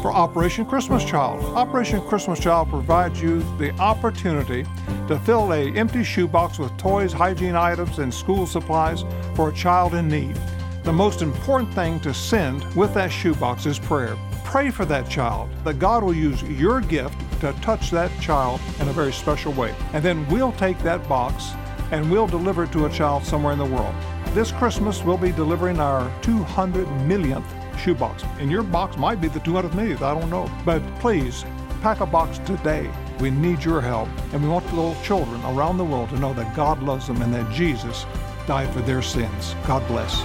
[0.00, 1.44] for Operation Christmas Child.
[1.54, 4.64] Operation Christmas Child provides you the opportunity
[5.08, 9.92] to fill a empty shoebox with toys, hygiene items, and school supplies for a child
[9.92, 10.40] in need.
[10.84, 14.16] The most important thing to send with that shoebox is prayer.
[14.42, 18.88] Pray for that child, that God will use your gift to touch that child in
[18.88, 19.74] a very special way.
[19.92, 21.50] And then we'll take that box
[21.90, 23.94] and we'll deliver it to a child somewhere in the world.
[24.36, 27.46] This Christmas, we'll be delivering our 200 millionth
[27.80, 28.22] shoebox.
[28.38, 30.50] And your box might be the 200 millionth, I don't know.
[30.62, 31.46] But please,
[31.80, 32.90] pack a box today.
[33.18, 36.34] We need your help, and we want the little children around the world to know
[36.34, 38.04] that God loves them and that Jesus
[38.46, 39.54] died for their sins.
[39.66, 40.20] God bless.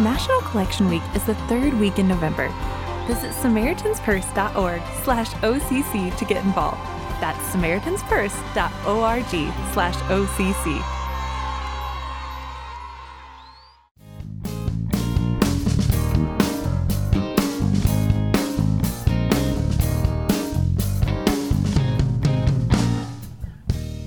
[0.00, 2.52] National Collection Week is the third week in November.
[3.06, 6.80] Visit SamaritansPurse.org slash OCC to get involved.
[7.20, 10.97] That's SamaritansPurse.org slash OCC.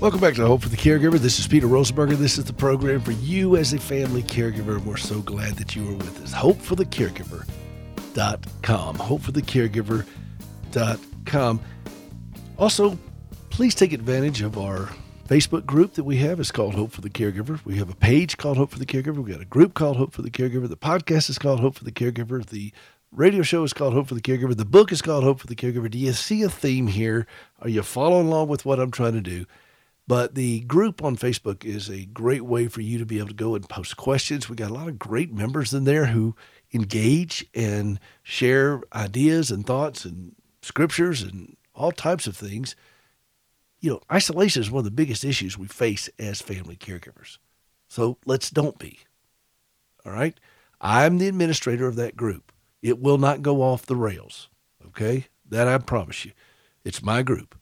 [0.02, 1.16] Welcome back to Hope for the Caregiver.
[1.16, 2.16] This is Peter Rosenberger.
[2.16, 5.76] This is the program for you as a family caregiver, and we're so glad that
[5.76, 6.34] you are with us.
[6.34, 8.96] HopeForTheCaregiver.com.
[8.96, 11.60] HopeForTheCaregiver.com.
[12.58, 12.98] Also,
[13.50, 14.88] please take advantage of our
[15.28, 16.40] Facebook group that we have.
[16.40, 17.64] It's called Hope for the Caregiver.
[17.64, 19.18] We have a page called Hope for the Caregiver.
[19.18, 20.68] We've got a group called Hope for the Caregiver.
[20.68, 22.44] The podcast is called Hope for the Caregiver.
[22.44, 22.72] The
[23.12, 24.56] radio show is called Hope for the Caregiver.
[24.56, 25.88] The book is called Hope for the Caregiver.
[25.88, 27.24] Do you see a theme here?
[27.60, 29.46] Are you following along with what I'm trying to do?
[30.06, 33.34] But the group on Facebook is a great way for you to be able to
[33.34, 34.48] go and post questions.
[34.48, 36.34] We got a lot of great members in there who
[36.74, 42.74] engage and share ideas and thoughts and scriptures and all types of things.
[43.80, 47.38] You know, isolation is one of the biggest issues we face as family caregivers.
[47.88, 49.00] So let's don't be.
[50.04, 50.38] All right.
[50.80, 52.52] I'm the administrator of that group.
[52.80, 54.48] It will not go off the rails.
[54.88, 55.26] Okay.
[55.48, 56.32] That I promise you.
[56.84, 57.56] It's my group.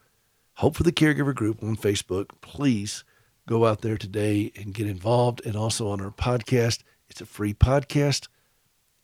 [0.61, 2.33] Hope for the Caregiver group on Facebook.
[2.43, 3.03] Please
[3.49, 5.41] go out there today and get involved.
[5.47, 8.29] And also on our podcast, it's a free podcast.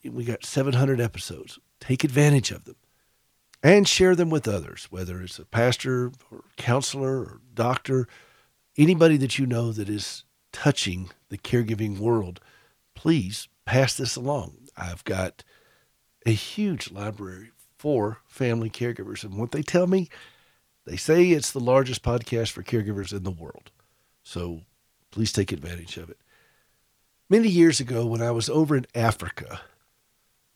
[0.04, 1.58] We got 700 episodes.
[1.80, 2.76] Take advantage of them
[3.62, 8.06] and share them with others, whether it's a pastor or counselor or doctor,
[8.76, 12.38] anybody that you know that is touching the caregiving world.
[12.94, 14.68] Please pass this along.
[14.76, 15.42] I've got
[16.26, 19.24] a huge library for family caregivers.
[19.24, 20.10] And what they tell me,
[20.86, 23.70] they say it's the largest podcast for caregivers in the world.
[24.22, 24.62] So
[25.10, 26.18] please take advantage of it.
[27.28, 29.60] Many years ago, when I was over in Africa,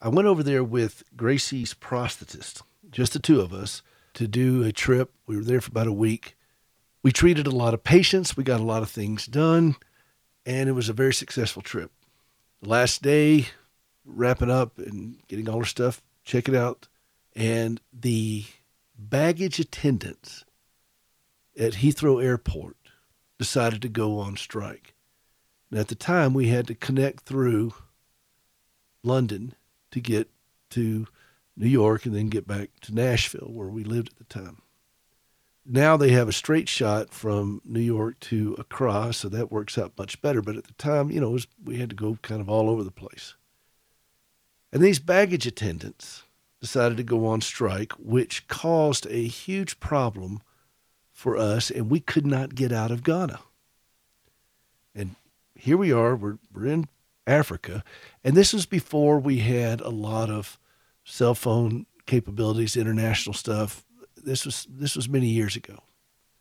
[0.01, 3.83] I went over there with Gracie's prosthetist, just the two of us,
[4.15, 5.13] to do a trip.
[5.27, 6.37] We were there for about a week.
[7.03, 9.77] We treated a lot of patients, we got a lot of things done,
[10.47, 11.91] and it was a very successful trip.
[12.63, 13.49] The last day,
[14.05, 16.89] wrapping up and getting all our stuff, check it out.
[17.35, 18.45] And the
[19.09, 20.45] baggage attendants
[21.59, 22.77] at Heathrow Airport
[23.39, 24.95] decided to go on strike.
[25.71, 27.73] And at the time, we had to connect through
[29.03, 29.55] London
[29.93, 30.29] to get
[30.71, 31.07] to
[31.57, 34.63] New York and then get back to Nashville, where we lived at the time.
[35.65, 39.97] Now they have a straight shot from New York to Accra, so that works out
[39.97, 40.43] much better.
[40.43, 42.83] But at the time, you know, was, we had to go kind of all over
[42.83, 43.35] the place.
[44.73, 46.25] And these baggage attendants
[46.61, 50.43] decided to go on strike, which caused a huge problem
[51.13, 53.41] for us, and we could not get out of Ghana.
[54.95, 55.17] And
[55.55, 56.89] here we are, we're, we're in
[57.27, 57.85] Africa,
[58.25, 60.59] and this was before we had a lot of
[61.05, 63.85] cell phone capabilities, international stuff.
[64.17, 65.83] This was this was many years ago.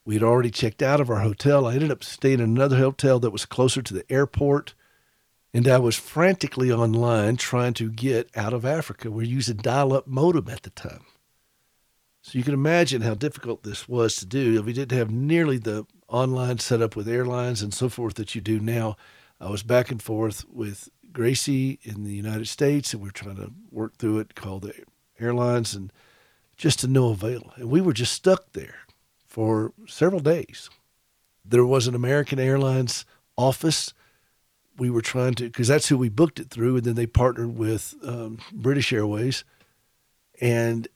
[0.06, 1.68] We had already checked out of our hotel.
[1.68, 4.74] I ended up staying in another hotel that was closer to the airport.
[5.54, 9.10] And I was frantically online trying to get out of Africa.
[9.10, 11.06] We're using dial up modem at the time.
[12.22, 14.62] So you can imagine how difficult this was to do.
[14.62, 18.60] We didn't have nearly the online setup with airlines and so forth that you do
[18.60, 18.98] now.
[19.40, 23.38] I was back and forth with Gracie in the United States, and we are trying
[23.38, 24.74] to work through it, call the
[25.20, 25.92] airlines, and
[26.58, 27.54] just to no avail.
[27.56, 28.82] And we were just stuck there
[29.26, 30.70] for several days.
[31.44, 33.06] There was an American Airlines
[33.38, 33.94] office.
[34.80, 37.58] We were trying to, because that's who we booked it through, and then they partnered
[37.58, 39.44] with um, British Airways.
[40.42, 40.88] And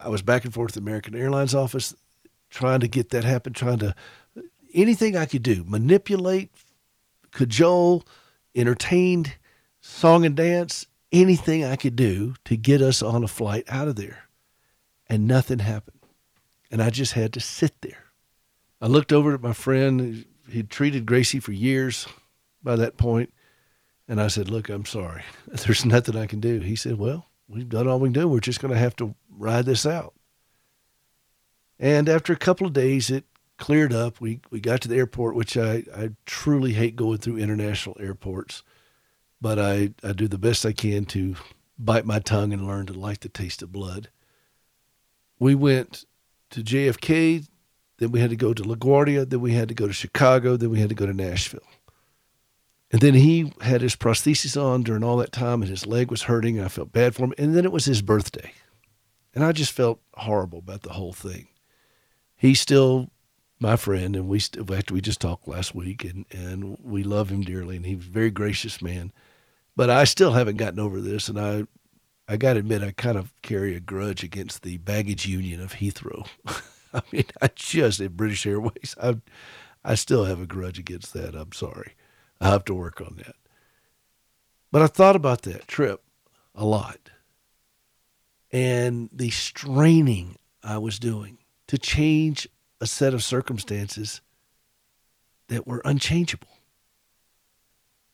[0.00, 1.94] I was back and forth with the American Airlines office
[2.50, 3.94] trying to get that happen, trying to
[4.72, 6.50] anything I could do, manipulate,
[7.32, 8.04] cajole,
[8.54, 9.26] entertain,
[9.80, 13.96] song and dance, anything I could do to get us on a flight out of
[13.96, 14.28] there.
[15.08, 16.00] And nothing happened.
[16.70, 18.04] And I just had to sit there.
[18.80, 20.24] I looked over at my friend.
[20.50, 22.06] He'd treated Gracie for years
[22.62, 23.32] by that point,
[24.08, 25.22] And I said, Look, I'm sorry.
[25.46, 26.60] There's nothing I can do.
[26.60, 28.28] He said, Well, we've done all we can do.
[28.28, 30.14] We're just going to have to ride this out.
[31.78, 33.24] And after a couple of days, it
[33.58, 34.20] cleared up.
[34.20, 38.62] We we got to the airport, which I, I truly hate going through international airports,
[39.40, 41.36] but I, I do the best I can to
[41.78, 44.08] bite my tongue and learn to like the taste of blood.
[45.38, 46.04] We went
[46.50, 47.46] to JFK,
[47.98, 50.70] then we had to go to LaGuardia, then we had to go to Chicago, then
[50.70, 51.60] we had to go to Nashville.
[52.90, 56.22] And then he had his prosthesis on during all that time, and his leg was
[56.22, 57.34] hurting, and I felt bad for him.
[57.36, 58.52] And then it was his birthday.
[59.34, 61.48] And I just felt horrible about the whole thing.
[62.36, 63.10] He's still
[63.60, 67.42] my friend, and we st- we just talked last week, and, and we love him
[67.42, 69.12] dearly, and he's a very gracious man.
[69.76, 71.66] But I still haven't gotten over this, and I
[72.30, 75.74] I got to admit, I kind of carry a grudge against the baggage union of
[75.74, 76.26] Heathrow.
[76.94, 79.16] I mean, I just at British Airways, I
[79.84, 81.34] I still have a grudge against that.
[81.34, 81.94] I'm sorry.
[82.40, 83.36] I have to work on that.
[84.70, 86.02] But I thought about that trip
[86.54, 87.10] a lot
[88.50, 92.48] and the straining I was doing to change
[92.80, 94.20] a set of circumstances
[95.48, 96.48] that were unchangeable.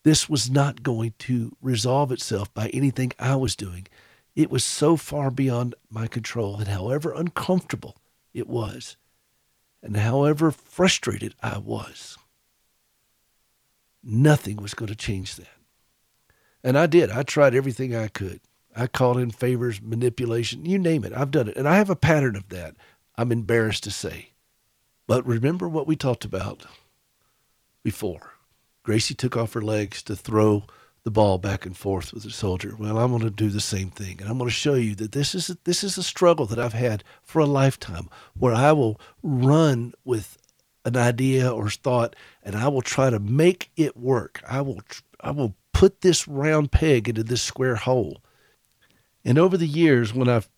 [0.02, 3.86] This was not going to resolve itself by anything I was doing.
[4.34, 7.96] It was so far beyond my control that, however uncomfortable
[8.32, 8.96] it was,
[9.82, 12.18] and however frustrated I was,
[14.04, 15.48] nothing was going to change that.
[16.62, 17.10] And I did.
[17.10, 18.40] I tried everything I could.
[18.76, 21.12] I called in favors, manipulation, you name it.
[21.12, 21.56] I've done it.
[21.56, 22.74] And I have a pattern of that.
[23.16, 24.30] I'm embarrassed to say.
[25.06, 26.64] But remember what we talked about
[27.82, 28.32] before.
[28.82, 30.64] Gracie took off her legs to throw
[31.04, 32.74] the ball back and forth with the soldier.
[32.78, 35.12] Well, I'm going to do the same thing, and I'm going to show you that
[35.12, 38.72] this is a, this is a struggle that I've had for a lifetime, where I
[38.72, 40.38] will run with
[40.84, 44.42] an idea or thought, and I will try to make it work.
[44.48, 44.80] I will
[45.20, 48.22] I will put this round peg into this square hole.
[49.24, 50.48] And over the years, when I've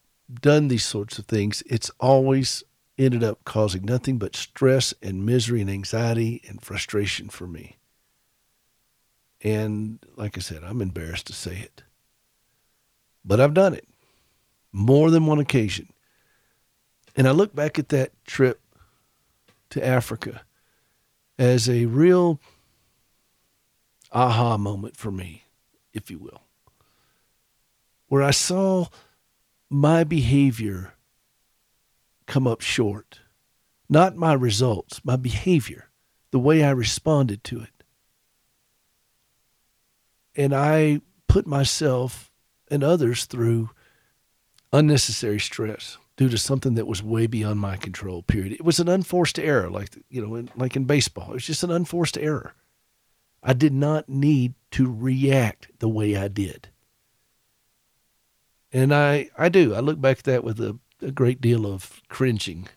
[0.41, 2.65] done these sorts of things, it's always
[2.99, 7.77] ended up causing nothing but stress and misery and anxiety and frustration for me.
[9.43, 11.83] And like I said, I'm embarrassed to say it.
[13.25, 13.87] But I've done it
[14.73, 15.89] more than one occasion.
[17.15, 18.61] And I look back at that trip
[19.71, 20.43] to Africa
[21.39, 22.41] as a real
[24.13, 25.45] aha moment for me,
[25.93, 26.43] if you will,
[28.09, 28.87] where I saw
[29.69, 30.95] my behavior
[32.27, 33.21] come up short.
[33.89, 35.91] Not my results, my behavior,
[36.33, 37.85] the way I responded to it.
[40.35, 42.33] And I put myself
[42.69, 43.71] and others through
[44.73, 48.53] unnecessary stress due to something that was way beyond my control period.
[48.53, 51.31] It was an unforced error like you know in, like in baseball.
[51.31, 52.55] It was just an unforced error.
[53.43, 56.69] I did not need to react the way i did.
[58.73, 59.75] And i i do.
[59.75, 62.69] I look back at that with a, a great deal of cringing.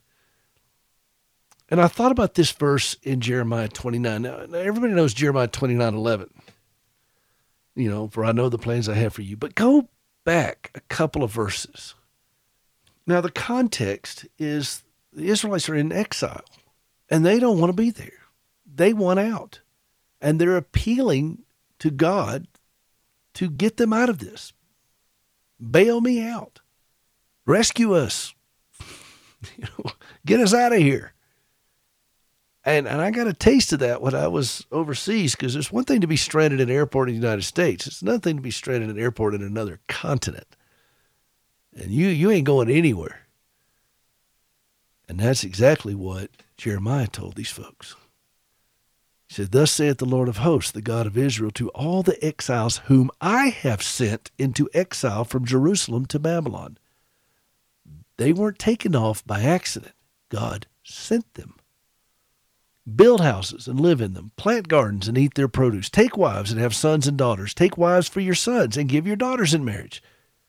[1.70, 6.30] And i thought about this verse in jeremiah 29 now everybody knows jeremiah 29 11
[7.76, 9.38] you know for i know the plans i have for you.
[9.38, 9.88] But go
[10.26, 11.93] back a couple of verses
[13.10, 16.43] now, the context is the Israelites are in exile
[17.10, 18.12] and they don't want to be there.
[18.72, 19.62] They want out.
[20.22, 21.39] And they're appealing
[21.80, 22.45] to God
[23.34, 24.53] to get them out of this.
[25.60, 26.60] Bail me out.
[27.47, 28.36] Rescue us.
[30.26, 31.14] get us out of here.
[32.64, 35.86] And, and I got a taste of that when I was overseas because it's one
[35.86, 37.88] thing to be stranded in an airport in the United States.
[37.88, 40.55] It's another thing to be stranded in an airport in another continent
[41.80, 43.27] and you you ain't going anywhere.
[45.07, 47.95] And that's exactly what Jeremiah told these folks.
[49.27, 52.23] He said, Thus saith the Lord of hosts, the God of Israel, to all the
[52.23, 56.77] exiles whom I have sent into exile from Jerusalem to Babylon.
[58.17, 59.93] They weren't taken off by accident.
[60.30, 61.55] God sent them.
[62.95, 64.32] Build houses and live in them.
[64.36, 65.89] Plant gardens and eat their produce.
[65.89, 67.53] Take wives and have sons and daughters.
[67.53, 70.01] Take wives for your sons and give your daughters in marriage,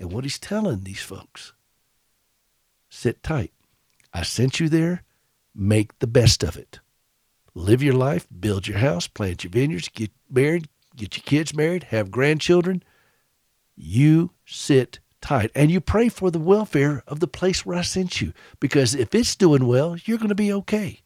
[0.00, 1.52] And what he's telling these folks
[2.88, 3.52] sit tight.
[4.12, 5.04] I sent you there.
[5.54, 6.80] Make the best of it.
[7.54, 11.84] Live your life, build your house, plant your vineyards, get married, get your kids married,
[11.84, 12.82] have grandchildren.
[13.76, 15.50] You sit tight.
[15.54, 18.32] And you pray for the welfare of the place where I sent you.
[18.58, 21.02] Because if it's doing well, you're going to be okay.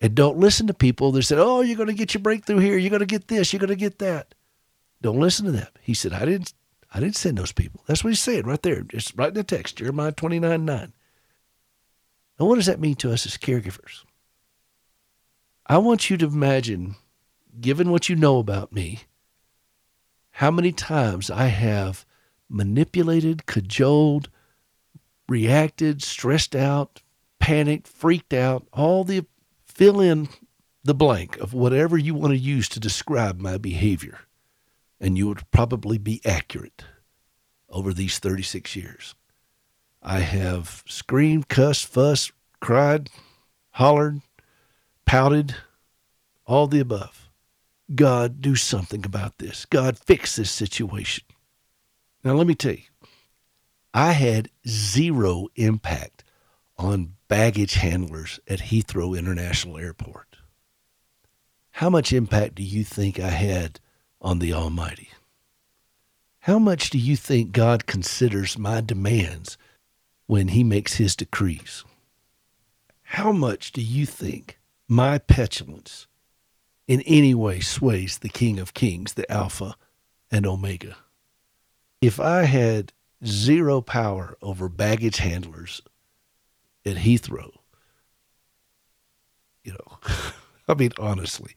[0.00, 2.76] And don't listen to people that said, oh, you're going to get your breakthrough here.
[2.76, 3.52] You're going to get this.
[3.52, 4.34] You're going to get that.
[5.00, 5.68] Don't listen to them.
[5.80, 6.52] He said, I didn't,
[6.92, 7.82] I didn't send those people.
[7.86, 8.82] That's what he's saying right there.
[8.82, 10.92] Just right in the text, Jeremiah 29 9.
[12.38, 14.04] Now, what does that mean to us as caregivers?
[15.66, 16.94] I want you to imagine,
[17.60, 19.00] given what you know about me,
[20.30, 22.06] how many times I have
[22.48, 24.30] manipulated, cajoled,
[25.28, 27.02] reacted, stressed out,
[27.38, 29.26] panicked, freaked out, all the
[29.66, 30.28] fill in
[30.84, 34.20] the blank of whatever you want to use to describe my behavior.
[35.00, 36.84] And you would probably be accurate
[37.68, 39.14] over these 36 years.
[40.02, 43.10] I have screamed, cussed, fussed, cried,
[43.72, 44.20] hollered,
[45.06, 45.54] pouted,
[46.46, 47.30] all the above.
[47.94, 49.64] God, do something about this.
[49.64, 51.24] God, fix this situation.
[52.24, 52.82] Now, let me tell you,
[53.94, 56.24] I had zero impact
[56.76, 60.36] on baggage handlers at Heathrow International Airport.
[61.72, 63.80] How much impact do you think I had
[64.20, 65.10] on the Almighty?
[66.40, 69.58] How much do you think God considers my demands
[70.26, 71.84] when He makes His decrees?
[73.02, 76.06] How much do you think my petulance
[76.86, 79.76] in any way sways the King of Kings, the Alpha
[80.30, 80.96] and Omega?
[82.00, 82.92] if I had
[83.24, 85.82] zero power over baggage handlers
[86.84, 87.52] at Heathrow,
[89.64, 89.98] you know,
[90.68, 91.54] I mean, honestly,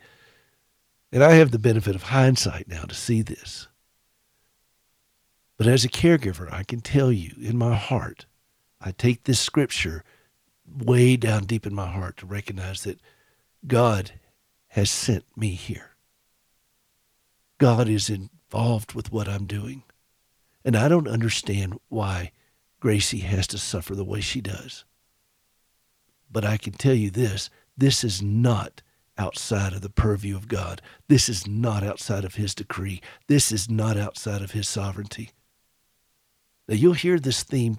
[1.12, 3.68] and I have the benefit of hindsight now to see this.
[5.58, 8.26] But as a caregiver, I can tell you in my heart,
[8.80, 10.04] I take this scripture
[10.66, 13.00] way down deep in my heart to recognize that
[13.68, 14.14] God
[14.70, 15.92] has sent me here.
[17.58, 19.84] God is involved with what I'm doing.
[20.64, 22.32] And I don't understand why
[22.80, 24.86] Gracie has to suffer the way she does.
[26.32, 28.82] But I can tell you this this is not
[29.22, 30.82] outside of the purview of God.
[31.08, 33.02] This is not outside of His decree.
[33.28, 35.30] This is not outside of His sovereignty.
[36.68, 37.78] Now, you'll hear this theme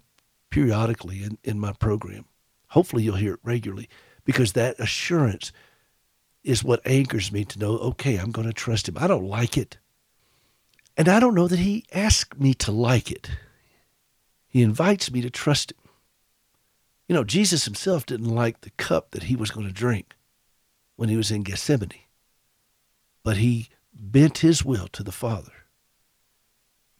[0.50, 2.26] periodically in, in my program.
[2.68, 3.88] Hopefully, you'll hear it regularly
[4.24, 5.52] because that assurance
[6.44, 8.96] is what anchors me to know okay, I'm going to trust Him.
[8.96, 9.78] I don't like it.
[10.96, 13.30] And I don't know that he asked me to like it.
[14.48, 15.78] He invites me to trust him.
[17.08, 20.14] You know, Jesus himself didn't like the cup that he was going to drink
[21.02, 21.90] when he was in Gethsemane,
[23.24, 25.50] but he bent his will to the Father.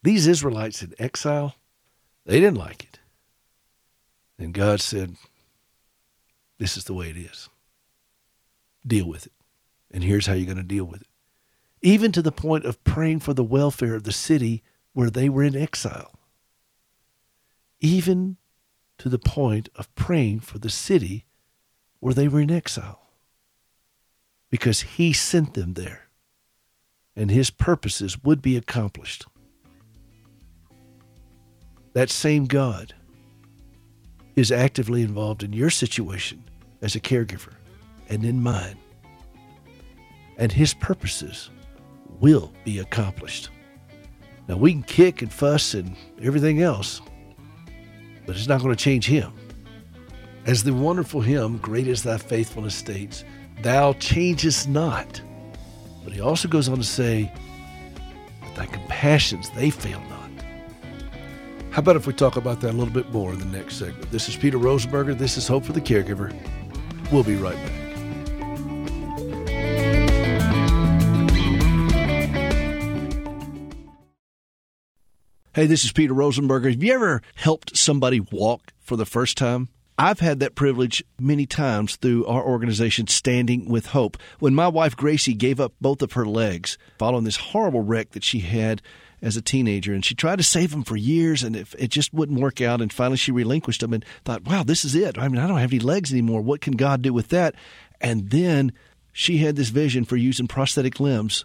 [0.02, 1.54] These Israelites in exile,
[2.26, 2.98] they didn't like it.
[4.40, 5.14] And God said,
[6.58, 7.48] This is the way it is.
[8.84, 9.32] Deal with it.
[9.92, 11.08] And here's how you're going to deal with it
[11.80, 15.44] even to the point of praying for the welfare of the city where they were
[15.44, 16.18] in exile.
[17.78, 18.36] Even
[18.98, 21.24] to the point of praying for the city
[22.00, 23.01] where they were in exile.
[24.52, 26.10] Because he sent them there,
[27.16, 29.24] and his purposes would be accomplished.
[31.94, 32.92] That same God
[34.36, 36.44] is actively involved in your situation
[36.82, 37.54] as a caregiver
[38.10, 38.76] and in mine.
[40.36, 41.48] And his purposes
[42.20, 43.48] will be accomplished.
[44.48, 47.00] Now, we can kick and fuss and everything else,
[48.26, 49.32] but it's not going to change him.
[50.44, 53.24] As the wonderful hymn, Great is Thy Faithfulness, states,
[53.60, 55.20] thou changest not.
[56.04, 57.30] But he also goes on to say,
[58.40, 60.30] that thy compassions, they fail not.
[61.70, 64.10] How about if we talk about that a little bit more in the next segment?
[64.10, 65.16] This is Peter Rosenberger.
[65.16, 66.34] This is Hope for the Caregiver.
[67.10, 67.82] We'll be right back.
[75.54, 76.70] Hey, this is Peter Rosenberger.
[76.70, 79.68] Have you ever helped somebody walk for the first time?
[79.98, 84.16] I've had that privilege many times through our organization, Standing with Hope.
[84.38, 88.24] When my wife Gracie gave up both of her legs following this horrible wreck that
[88.24, 88.82] she had
[89.20, 92.12] as a teenager, and she tried to save them for years, and it, it just
[92.12, 92.80] wouldn't work out.
[92.80, 95.18] And finally, she relinquished them and thought, "Wow, this is it.
[95.18, 96.40] I mean, I don't have any legs anymore.
[96.40, 97.54] What can God do with that?"
[98.00, 98.72] And then
[99.12, 101.44] she had this vision for using prosthetic limbs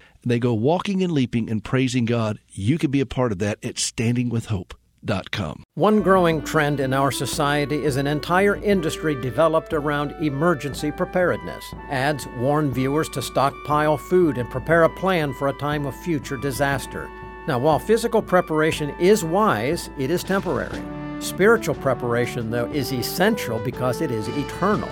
[0.23, 2.39] they go walking and leaping and praising God.
[2.49, 5.63] You can be a part of that at standingwithhope.com.
[5.73, 11.63] One growing trend in our society is an entire industry developed around emergency preparedness.
[11.89, 16.37] Ads warn viewers to stockpile food and prepare a plan for a time of future
[16.37, 17.09] disaster.
[17.47, 20.81] Now, while physical preparation is wise, it is temporary.
[21.19, 24.89] Spiritual preparation, though, is essential because it is eternal.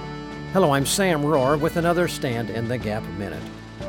[0.54, 3.44] Hello, I'm Sam Rohrer with another Stand in the Gap Minute.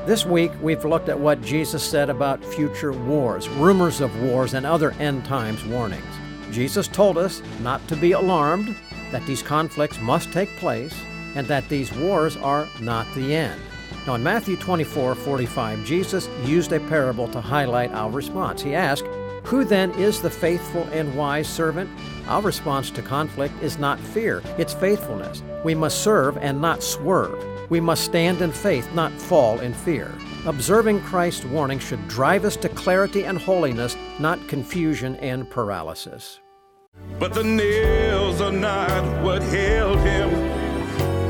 [0.06, 4.64] This week, we've looked at what Jesus said about future wars, rumors of wars, and
[4.64, 6.02] other end times warnings.
[6.50, 8.74] Jesus told us not to be alarmed,
[9.12, 10.94] that these conflicts must take place,
[11.34, 13.60] and that these wars are not the end.
[14.06, 18.62] Now, in Matthew 24 45, Jesus used a parable to highlight our response.
[18.62, 19.04] He asked,
[19.44, 21.90] Who then is the faithful and wise servant?
[22.26, 25.42] Our response to conflict is not fear, it's faithfulness.
[25.62, 27.59] We must serve and not swerve.
[27.70, 30.12] We must stand in faith, not fall in fear.
[30.44, 36.40] Observing Christ's warning should drive us to clarity and holiness, not confusion and paralysis.
[37.20, 40.30] But the nails are not what held him.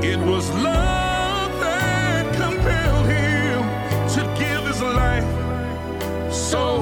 [0.03, 3.61] It was love that compelled him
[4.15, 6.81] to give his life so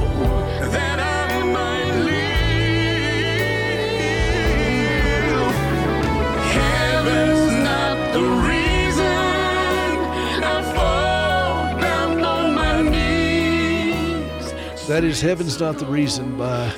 [14.89, 16.71] That is Heaven's Not the Reason by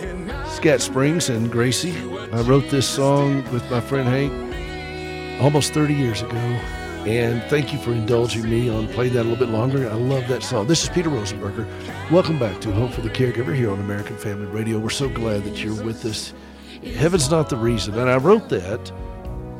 [0.48, 1.94] Scat Springs and Gracie.
[2.32, 6.36] I wrote this song with my friend Hank almost 30 years ago.
[6.36, 9.88] And thank you for indulging me on playing that a little bit longer.
[9.88, 10.66] I love that song.
[10.66, 11.68] This is Peter Rosenberger.
[12.10, 14.80] Welcome back to Hope for the Caregiver here on American Family Radio.
[14.80, 16.34] We're so glad that you're with us.
[16.82, 17.96] Heaven's Not the Reason.
[17.96, 18.90] And I wrote that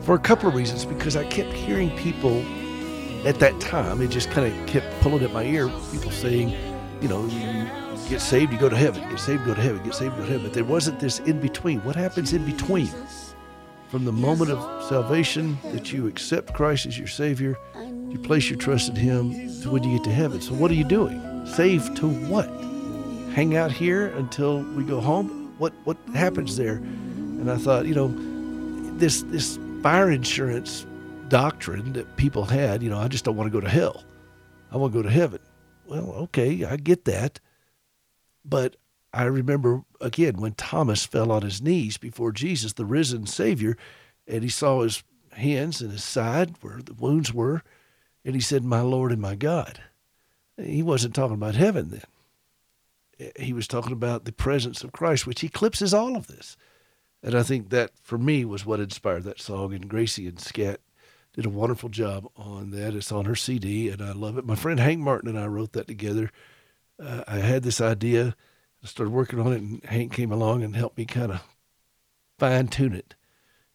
[0.01, 2.41] for a couple of reasons because I kept hearing people
[3.25, 6.53] at that time, it just kind of kept pulling at my ear, people saying,
[7.01, 7.29] you know,
[8.11, 9.09] get saved, you go to heaven.
[9.09, 9.83] Get saved, go to heaven.
[9.85, 10.43] Get saved, go to heaven.
[10.43, 11.79] But there wasn't this in between.
[11.85, 12.91] What happens in between?
[13.89, 17.57] From the moment of salvation that you accept Christ as your Savior,
[18.09, 19.33] you place your trust in Him
[19.63, 20.41] to when you get to heaven.
[20.41, 21.47] So, what are you doing?
[21.47, 22.49] Saved to what?
[23.35, 25.55] Hang out here until we go home?
[25.59, 26.75] What what happens there?
[26.75, 28.09] And I thought, you know,
[28.99, 30.85] this this fire insurance
[31.29, 34.05] doctrine that people had, you know, I just don't want to go to hell.
[34.73, 35.41] I want to go to heaven.
[35.87, 37.41] Well, okay, I get that.
[38.45, 38.77] But
[39.13, 43.77] I remember again when Thomas fell on his knees before Jesus, the risen Savior,
[44.27, 47.63] and he saw his hands and his side where the wounds were,
[48.25, 49.81] and he said, My Lord and my God.
[50.57, 53.33] He wasn't talking about heaven then.
[53.39, 56.57] He was talking about the presence of Christ, which eclipses all of this.
[57.23, 59.75] And I think that for me was what inspired that song.
[59.75, 60.81] And Gracie and Scat
[61.35, 62.95] did a wonderful job on that.
[62.95, 64.47] It's on her CD, and I love it.
[64.47, 66.31] My friend Hank Martin and I wrote that together.
[67.03, 68.37] Uh, I had this idea,
[68.83, 71.43] I started working on it, and Hank came along and helped me kind of
[72.39, 73.15] fine tune it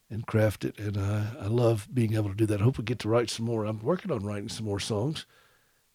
[0.09, 0.78] and craft it.
[0.80, 2.61] And I love being able to do that.
[2.61, 3.65] I hope we get to write some more.
[3.65, 5.26] I'm working on writing some more songs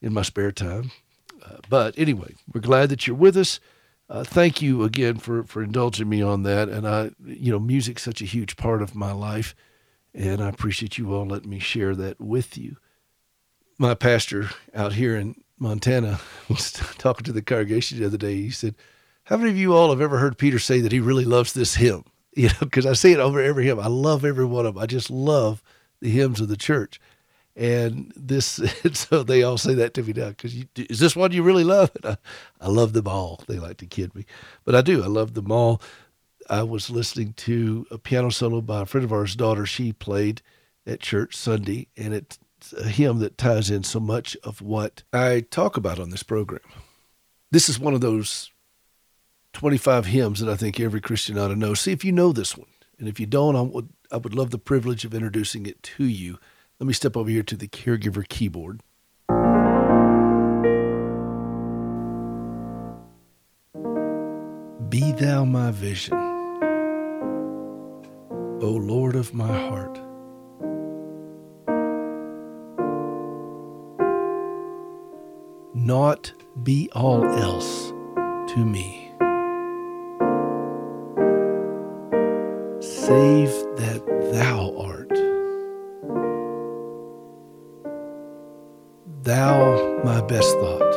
[0.03, 0.91] in my spare time.
[1.45, 3.61] Uh, but anyway, we're glad that you're with us.
[4.09, 6.69] Uh, thank you again for, for indulging me on that.
[6.69, 9.55] And I, you know, music's such a huge part of my life,
[10.13, 12.77] and I appreciate you all letting me share that with you.
[13.79, 18.35] My pastor out here in Montana was talking to the congregation the other day.
[18.35, 18.75] He said,
[19.25, 21.77] "How many of you all have ever heard Peter say that he really loves this
[21.77, 22.05] hymn?
[22.37, 23.81] You know, because I say it over every hymn.
[23.81, 24.83] I love every one of them.
[24.83, 25.65] I just love
[26.01, 27.01] the hymns of the church."
[27.57, 30.29] And this, and so they all say that to me now.
[30.29, 31.91] Because is this one you really love?
[32.05, 32.17] I,
[32.61, 33.43] I love them all.
[33.49, 34.27] They like to kid me,
[34.65, 35.03] but I do.
[35.03, 35.83] I love them all.
[36.49, 39.67] I was listening to a piano solo by a friend of ours' daughter.
[39.67, 40.43] She played
[40.87, 42.45] at church Sunday, and it's a
[42.85, 46.63] hymn that ties in so much of what I talk about on this program.
[47.51, 48.51] This is one of those
[49.53, 51.75] 25 hymns that I think every Christian ought to know.
[51.75, 52.69] See if you know this one.
[52.99, 56.05] And if you don't, I would, I would love the privilege of introducing it to
[56.05, 56.39] you.
[56.79, 58.83] Let me step over here to the caregiver keyboard.
[64.89, 66.15] Be thou my vision,
[68.63, 70.10] O Lord of my heart.
[75.73, 76.33] Naught
[76.65, 77.91] be all else
[78.53, 79.09] to me.
[82.81, 84.03] Save that
[84.33, 85.09] thou art.
[89.23, 90.95] Thou my best thought.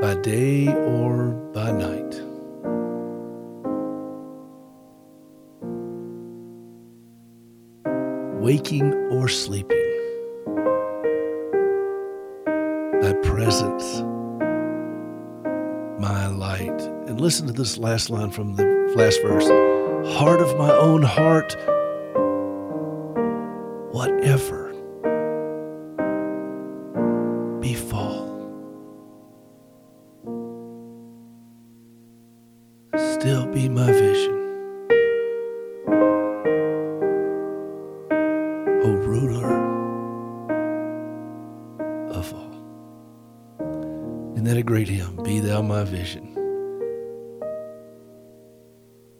[0.00, 2.14] By day or by night.
[8.40, 9.77] Waking or sleeping.
[13.22, 14.00] Presence,
[16.00, 16.80] my light.
[17.06, 18.64] And listen to this last line from the
[18.96, 19.48] last verse
[20.16, 21.54] Heart of my own heart,
[23.92, 24.67] whatever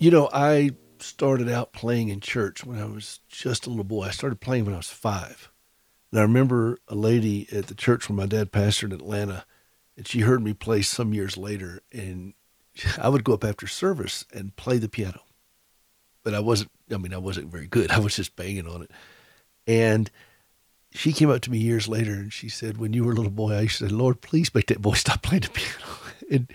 [0.09, 4.05] You know, I started out playing in church when I was just a little boy.
[4.05, 5.53] I started playing when I was five.
[6.11, 9.45] And I remember a lady at the church where my dad pastored in Atlanta,
[9.99, 11.83] and she heard me play some years later.
[11.93, 12.33] And
[12.99, 15.21] I would go up after service and play the piano.
[16.23, 17.91] But I wasn't, I mean, I wasn't very good.
[17.91, 18.91] I was just banging on it.
[19.67, 20.11] And
[20.91, 23.31] she came up to me years later and she said, When you were a little
[23.31, 25.85] boy, I used to say, Lord, please make that boy stop playing the piano.
[26.31, 26.51] and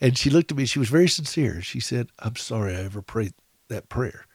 [0.00, 1.62] and she looked at me, she was very sincere.
[1.62, 3.34] She said, I'm sorry I ever prayed
[3.68, 4.26] that prayer.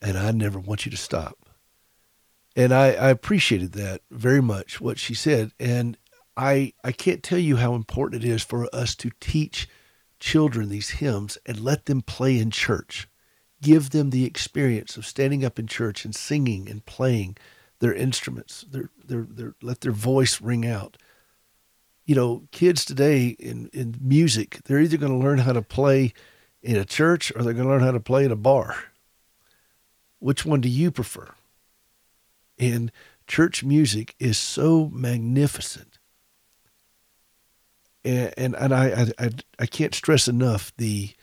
[0.00, 1.38] And I never want you to stop.
[2.54, 5.52] And I, I appreciated that very much, what she said.
[5.58, 5.96] And
[6.36, 9.68] I I can't tell you how important it is for us to teach
[10.18, 13.08] children these hymns and let them play in church.
[13.60, 17.36] Give them the experience of standing up in church and singing and playing
[17.78, 18.64] their instruments.
[18.68, 20.96] Their, their, their, let their voice ring out.
[22.12, 26.12] You know, kids today in, in music, they're either going to learn how to play
[26.60, 28.76] in a church or they're going to learn how to play in a bar.
[30.18, 31.30] Which one do you prefer?
[32.58, 32.92] And
[33.26, 35.98] church music is so magnificent.
[38.04, 41.14] And, and, and I, I, I can't stress enough the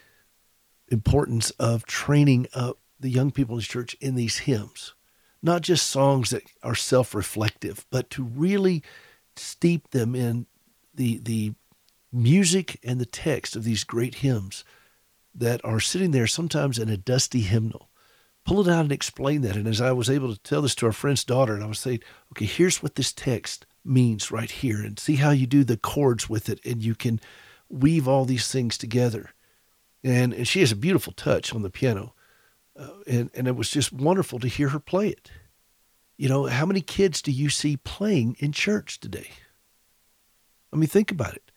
[0.88, 4.96] importance of training up the young people in church in these hymns
[5.42, 8.84] not just songs that are self-reflective, but to really
[9.36, 10.46] steep them in
[11.00, 11.54] the the
[12.12, 14.66] music and the text of these great hymns
[15.34, 17.90] that are sitting there sometimes in a dusty hymnal.
[18.46, 19.56] Pull it out and explain that.
[19.56, 21.80] And as I was able to tell this to our friend's daughter, and I was
[21.80, 25.78] saying, okay, here's what this text means right here, and see how you do the
[25.78, 27.22] chords with it, and you can
[27.70, 29.30] weave all these things together.
[30.04, 32.14] And and she has a beautiful touch on the piano.
[32.78, 35.32] Uh, and and it was just wonderful to hear her play it.
[36.18, 39.30] You know, how many kids do you see playing in church today?
[40.72, 41.52] I mean, think about it.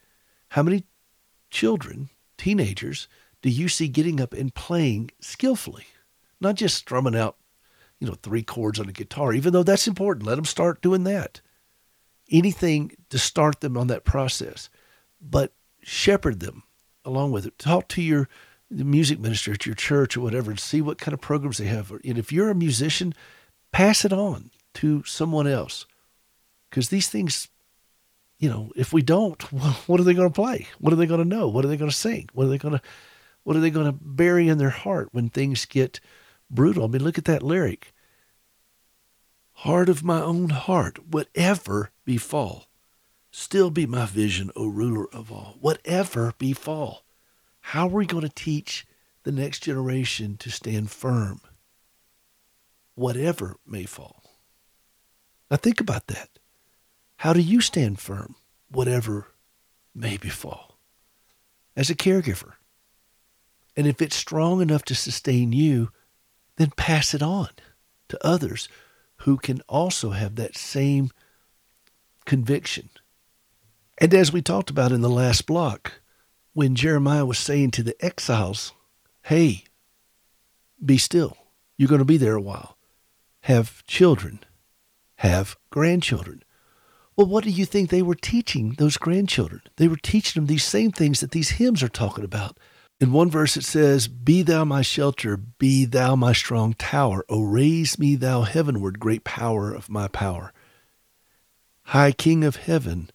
[0.49, 0.83] How many
[1.49, 3.07] children, teenagers,
[3.41, 5.85] do you see getting up and playing skillfully,
[6.39, 7.37] not just strumming out,
[7.99, 9.33] you know, three chords on a guitar?
[9.33, 11.41] Even though that's important, let them start doing that.
[12.31, 14.69] Anything to start them on that process,
[15.21, 16.63] but shepherd them
[17.05, 17.59] along with it.
[17.59, 18.29] Talk to your
[18.69, 21.91] music minister at your church or whatever and see what kind of programs they have.
[21.91, 23.13] And if you're a musician,
[23.71, 25.85] pass it on to someone else.
[26.69, 27.49] Because these things,
[28.43, 29.41] you know, if we don't,
[29.87, 30.67] what are they going to play?
[30.79, 31.47] What are they going to know?
[31.47, 32.27] What are they going to sing?
[32.33, 32.81] What are they going to,
[33.43, 36.01] what are they going to bury in their heart when things get
[36.51, 36.83] brutal?
[36.83, 37.93] I mean, look at that lyric.
[39.53, 42.67] Heart of my own heart, whatever befall,
[43.31, 45.55] still be my vision, O ruler of all.
[45.61, 47.05] Whatever befall.
[47.61, 48.85] How are we going to teach
[49.23, 51.39] the next generation to stand firm,
[52.95, 54.21] whatever may fall?
[55.49, 56.39] Now, think about that.
[57.23, 58.35] How do you stand firm,
[58.69, 59.27] whatever
[59.95, 60.77] may befall,
[61.73, 62.55] as a caregiver?
[63.77, 65.91] And if it's strong enough to sustain you,
[66.57, 67.47] then pass it on
[68.09, 68.67] to others
[69.19, 71.11] who can also have that same
[72.25, 72.89] conviction.
[73.99, 76.01] And as we talked about in the last block,
[76.51, 78.73] when Jeremiah was saying to the exiles,
[79.21, 79.63] Hey,
[80.83, 81.37] be still.
[81.77, 82.75] You're going to be there a while.
[83.43, 84.41] Have children,
[85.19, 86.42] have grandchildren.
[87.15, 89.61] Well, what do you think they were teaching those grandchildren?
[89.75, 92.57] They were teaching them these same things that these hymns are talking about.
[92.99, 97.23] In one verse, it says, Be thou my shelter, be thou my strong tower.
[97.29, 100.53] O raise me thou heavenward, great power of my power.
[101.87, 103.11] High King of heaven,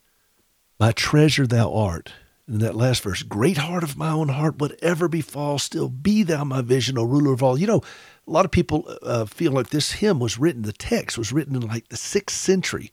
[0.79, 2.13] my treasure thou art.
[2.47, 6.45] In that last verse, great heart of my own heart, whatever befall, still be thou
[6.45, 7.59] my vision, O ruler of all.
[7.59, 7.83] You know,
[8.27, 11.57] a lot of people uh, feel like this hymn was written, the text was written
[11.57, 12.93] in like the sixth century.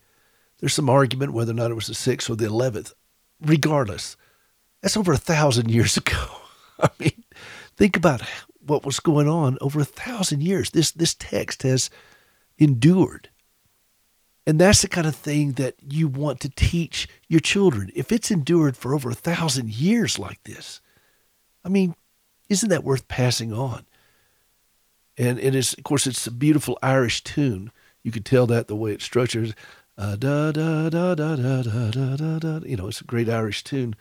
[0.66, 2.92] There's some argument whether or not it was the sixth or the eleventh.
[3.40, 4.18] Regardless,
[4.82, 6.26] that's over a thousand years ago.
[6.80, 7.24] I mean,
[7.78, 8.24] think about
[8.66, 10.72] what was going on over a thousand years.
[10.72, 11.92] This this text has
[12.58, 13.30] endured.
[14.48, 17.92] And that's the kind of thing that you want to teach your children.
[17.96, 20.82] If it's endured for over a thousand years like this,
[21.64, 21.94] I mean,
[22.50, 23.86] isn't that worth passing on?
[25.16, 27.72] And it is, of course, it's a beautiful Irish tune.
[28.02, 29.54] You could tell that the way it's structured.
[29.98, 32.60] Uh, da, da, da, da, da, da, da, da, da.
[32.66, 33.96] You know, it's a great Irish tune.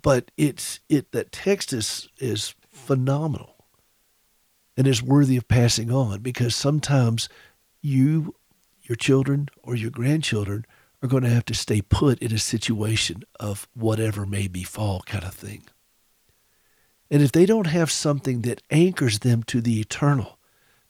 [0.00, 3.66] But it's it that text is is phenomenal
[4.76, 7.28] and is worthy of passing on because sometimes
[7.82, 8.34] you,
[8.82, 10.64] your children, or your grandchildren
[11.02, 15.24] are going to have to stay put in a situation of whatever may befall kind
[15.24, 15.64] of thing.
[17.10, 20.38] And if they don't have something that anchors them to the eternal,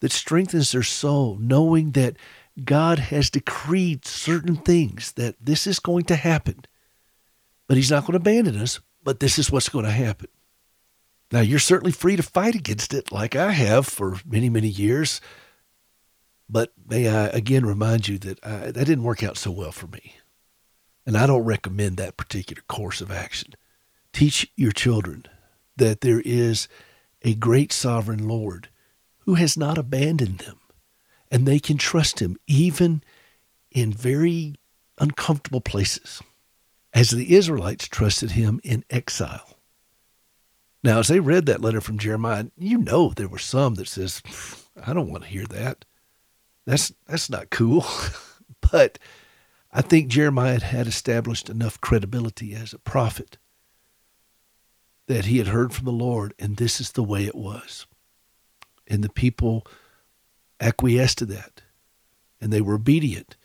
[0.00, 2.16] that strengthens their soul, knowing that
[2.64, 6.64] God has decreed certain things, that this is going to happen,
[7.66, 10.28] but He's not going to abandon us, but this is what's going to happen.
[11.30, 15.20] Now, you're certainly free to fight against it, like I have for many, many years.
[16.48, 19.86] But may I again remind you that I, that didn't work out so well for
[19.86, 20.16] me.
[21.06, 23.54] And I don't recommend that particular course of action.
[24.12, 25.24] Teach your children
[25.78, 26.68] that there is
[27.22, 28.68] a great sovereign Lord
[29.20, 30.58] who has not abandoned them,
[31.32, 33.02] and they can trust him even
[33.70, 34.54] in very
[34.98, 36.20] uncomfortable places,
[36.92, 39.56] as the Israelites trusted him in exile.
[40.84, 44.22] Now, as they read that letter from Jeremiah, you know there were some that says,
[44.84, 45.86] "I don't want to hear that.
[46.66, 47.86] That's that's not cool."
[48.72, 48.98] but
[49.72, 53.38] I think Jeremiah had established enough credibility as a prophet
[55.06, 57.86] that he had heard from the Lord, and this is the way it was.
[58.86, 59.66] And the people
[60.62, 61.60] acquiesced to that,
[62.40, 63.36] and they were obedient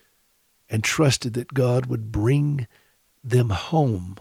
[0.70, 2.68] and trusted that God would bring
[3.24, 4.16] them home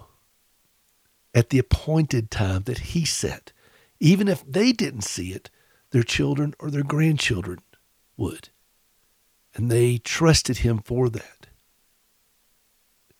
[1.35, 3.53] at the appointed time that he set.
[4.01, 5.51] Even if they didn't see it,
[5.91, 7.61] their children or their grandchildren
[8.17, 8.49] would.
[9.55, 11.47] And they trusted him for that.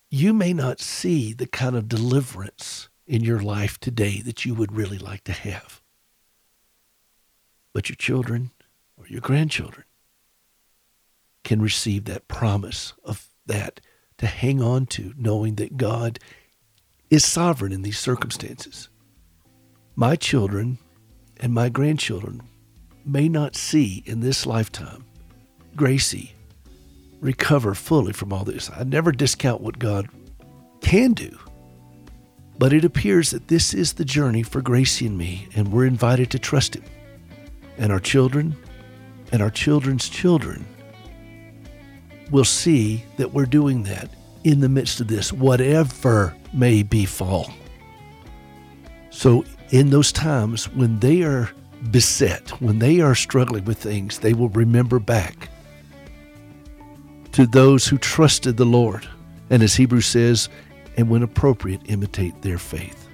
[0.09, 4.71] You may not see the kind of deliverance in your life today that you would
[4.71, 5.81] really like to have.
[7.73, 8.51] But your children
[8.97, 9.85] or your grandchildren
[11.43, 13.79] can receive that promise of that
[14.17, 16.19] to hang on to, knowing that God
[17.09, 18.89] is sovereign in these circumstances.
[19.95, 20.79] My children
[21.39, 22.41] and my grandchildren
[23.05, 25.05] may not see in this lifetime
[25.75, 26.33] Gracie
[27.21, 28.69] recover fully from all this.
[28.75, 30.09] I never discount what God
[30.81, 31.37] can do
[32.59, 36.31] but it appears that this is the journey for Gracie and me, and we're invited
[36.31, 36.83] to trust Him.
[37.77, 38.55] And our children
[39.31, 40.65] and our children's children
[42.31, 44.09] will see that we're doing that
[44.43, 47.51] in the midst of this, whatever may befall.
[49.09, 51.49] So, in those times when they are
[51.91, 55.49] beset, when they are struggling with things, they will remember back
[57.33, 59.07] to those who trusted the Lord.
[59.49, 60.49] And as Hebrews says,
[60.97, 63.07] and when appropriate, imitate their faith.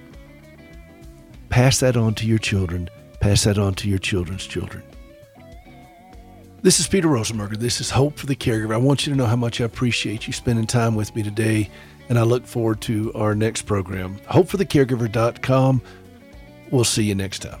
[1.50, 2.88] Pass that on to your children,
[3.20, 4.82] pass that on to your children's children.
[6.64, 7.58] This is Peter Rosenberger.
[7.58, 8.72] This is Hope for the Caregiver.
[8.72, 11.68] I want you to know how much I appreciate you spending time with me today,
[12.08, 14.18] and I look forward to our next program.
[14.30, 15.82] HopeForTheCaregiver.com.
[16.70, 17.60] We'll see you next time.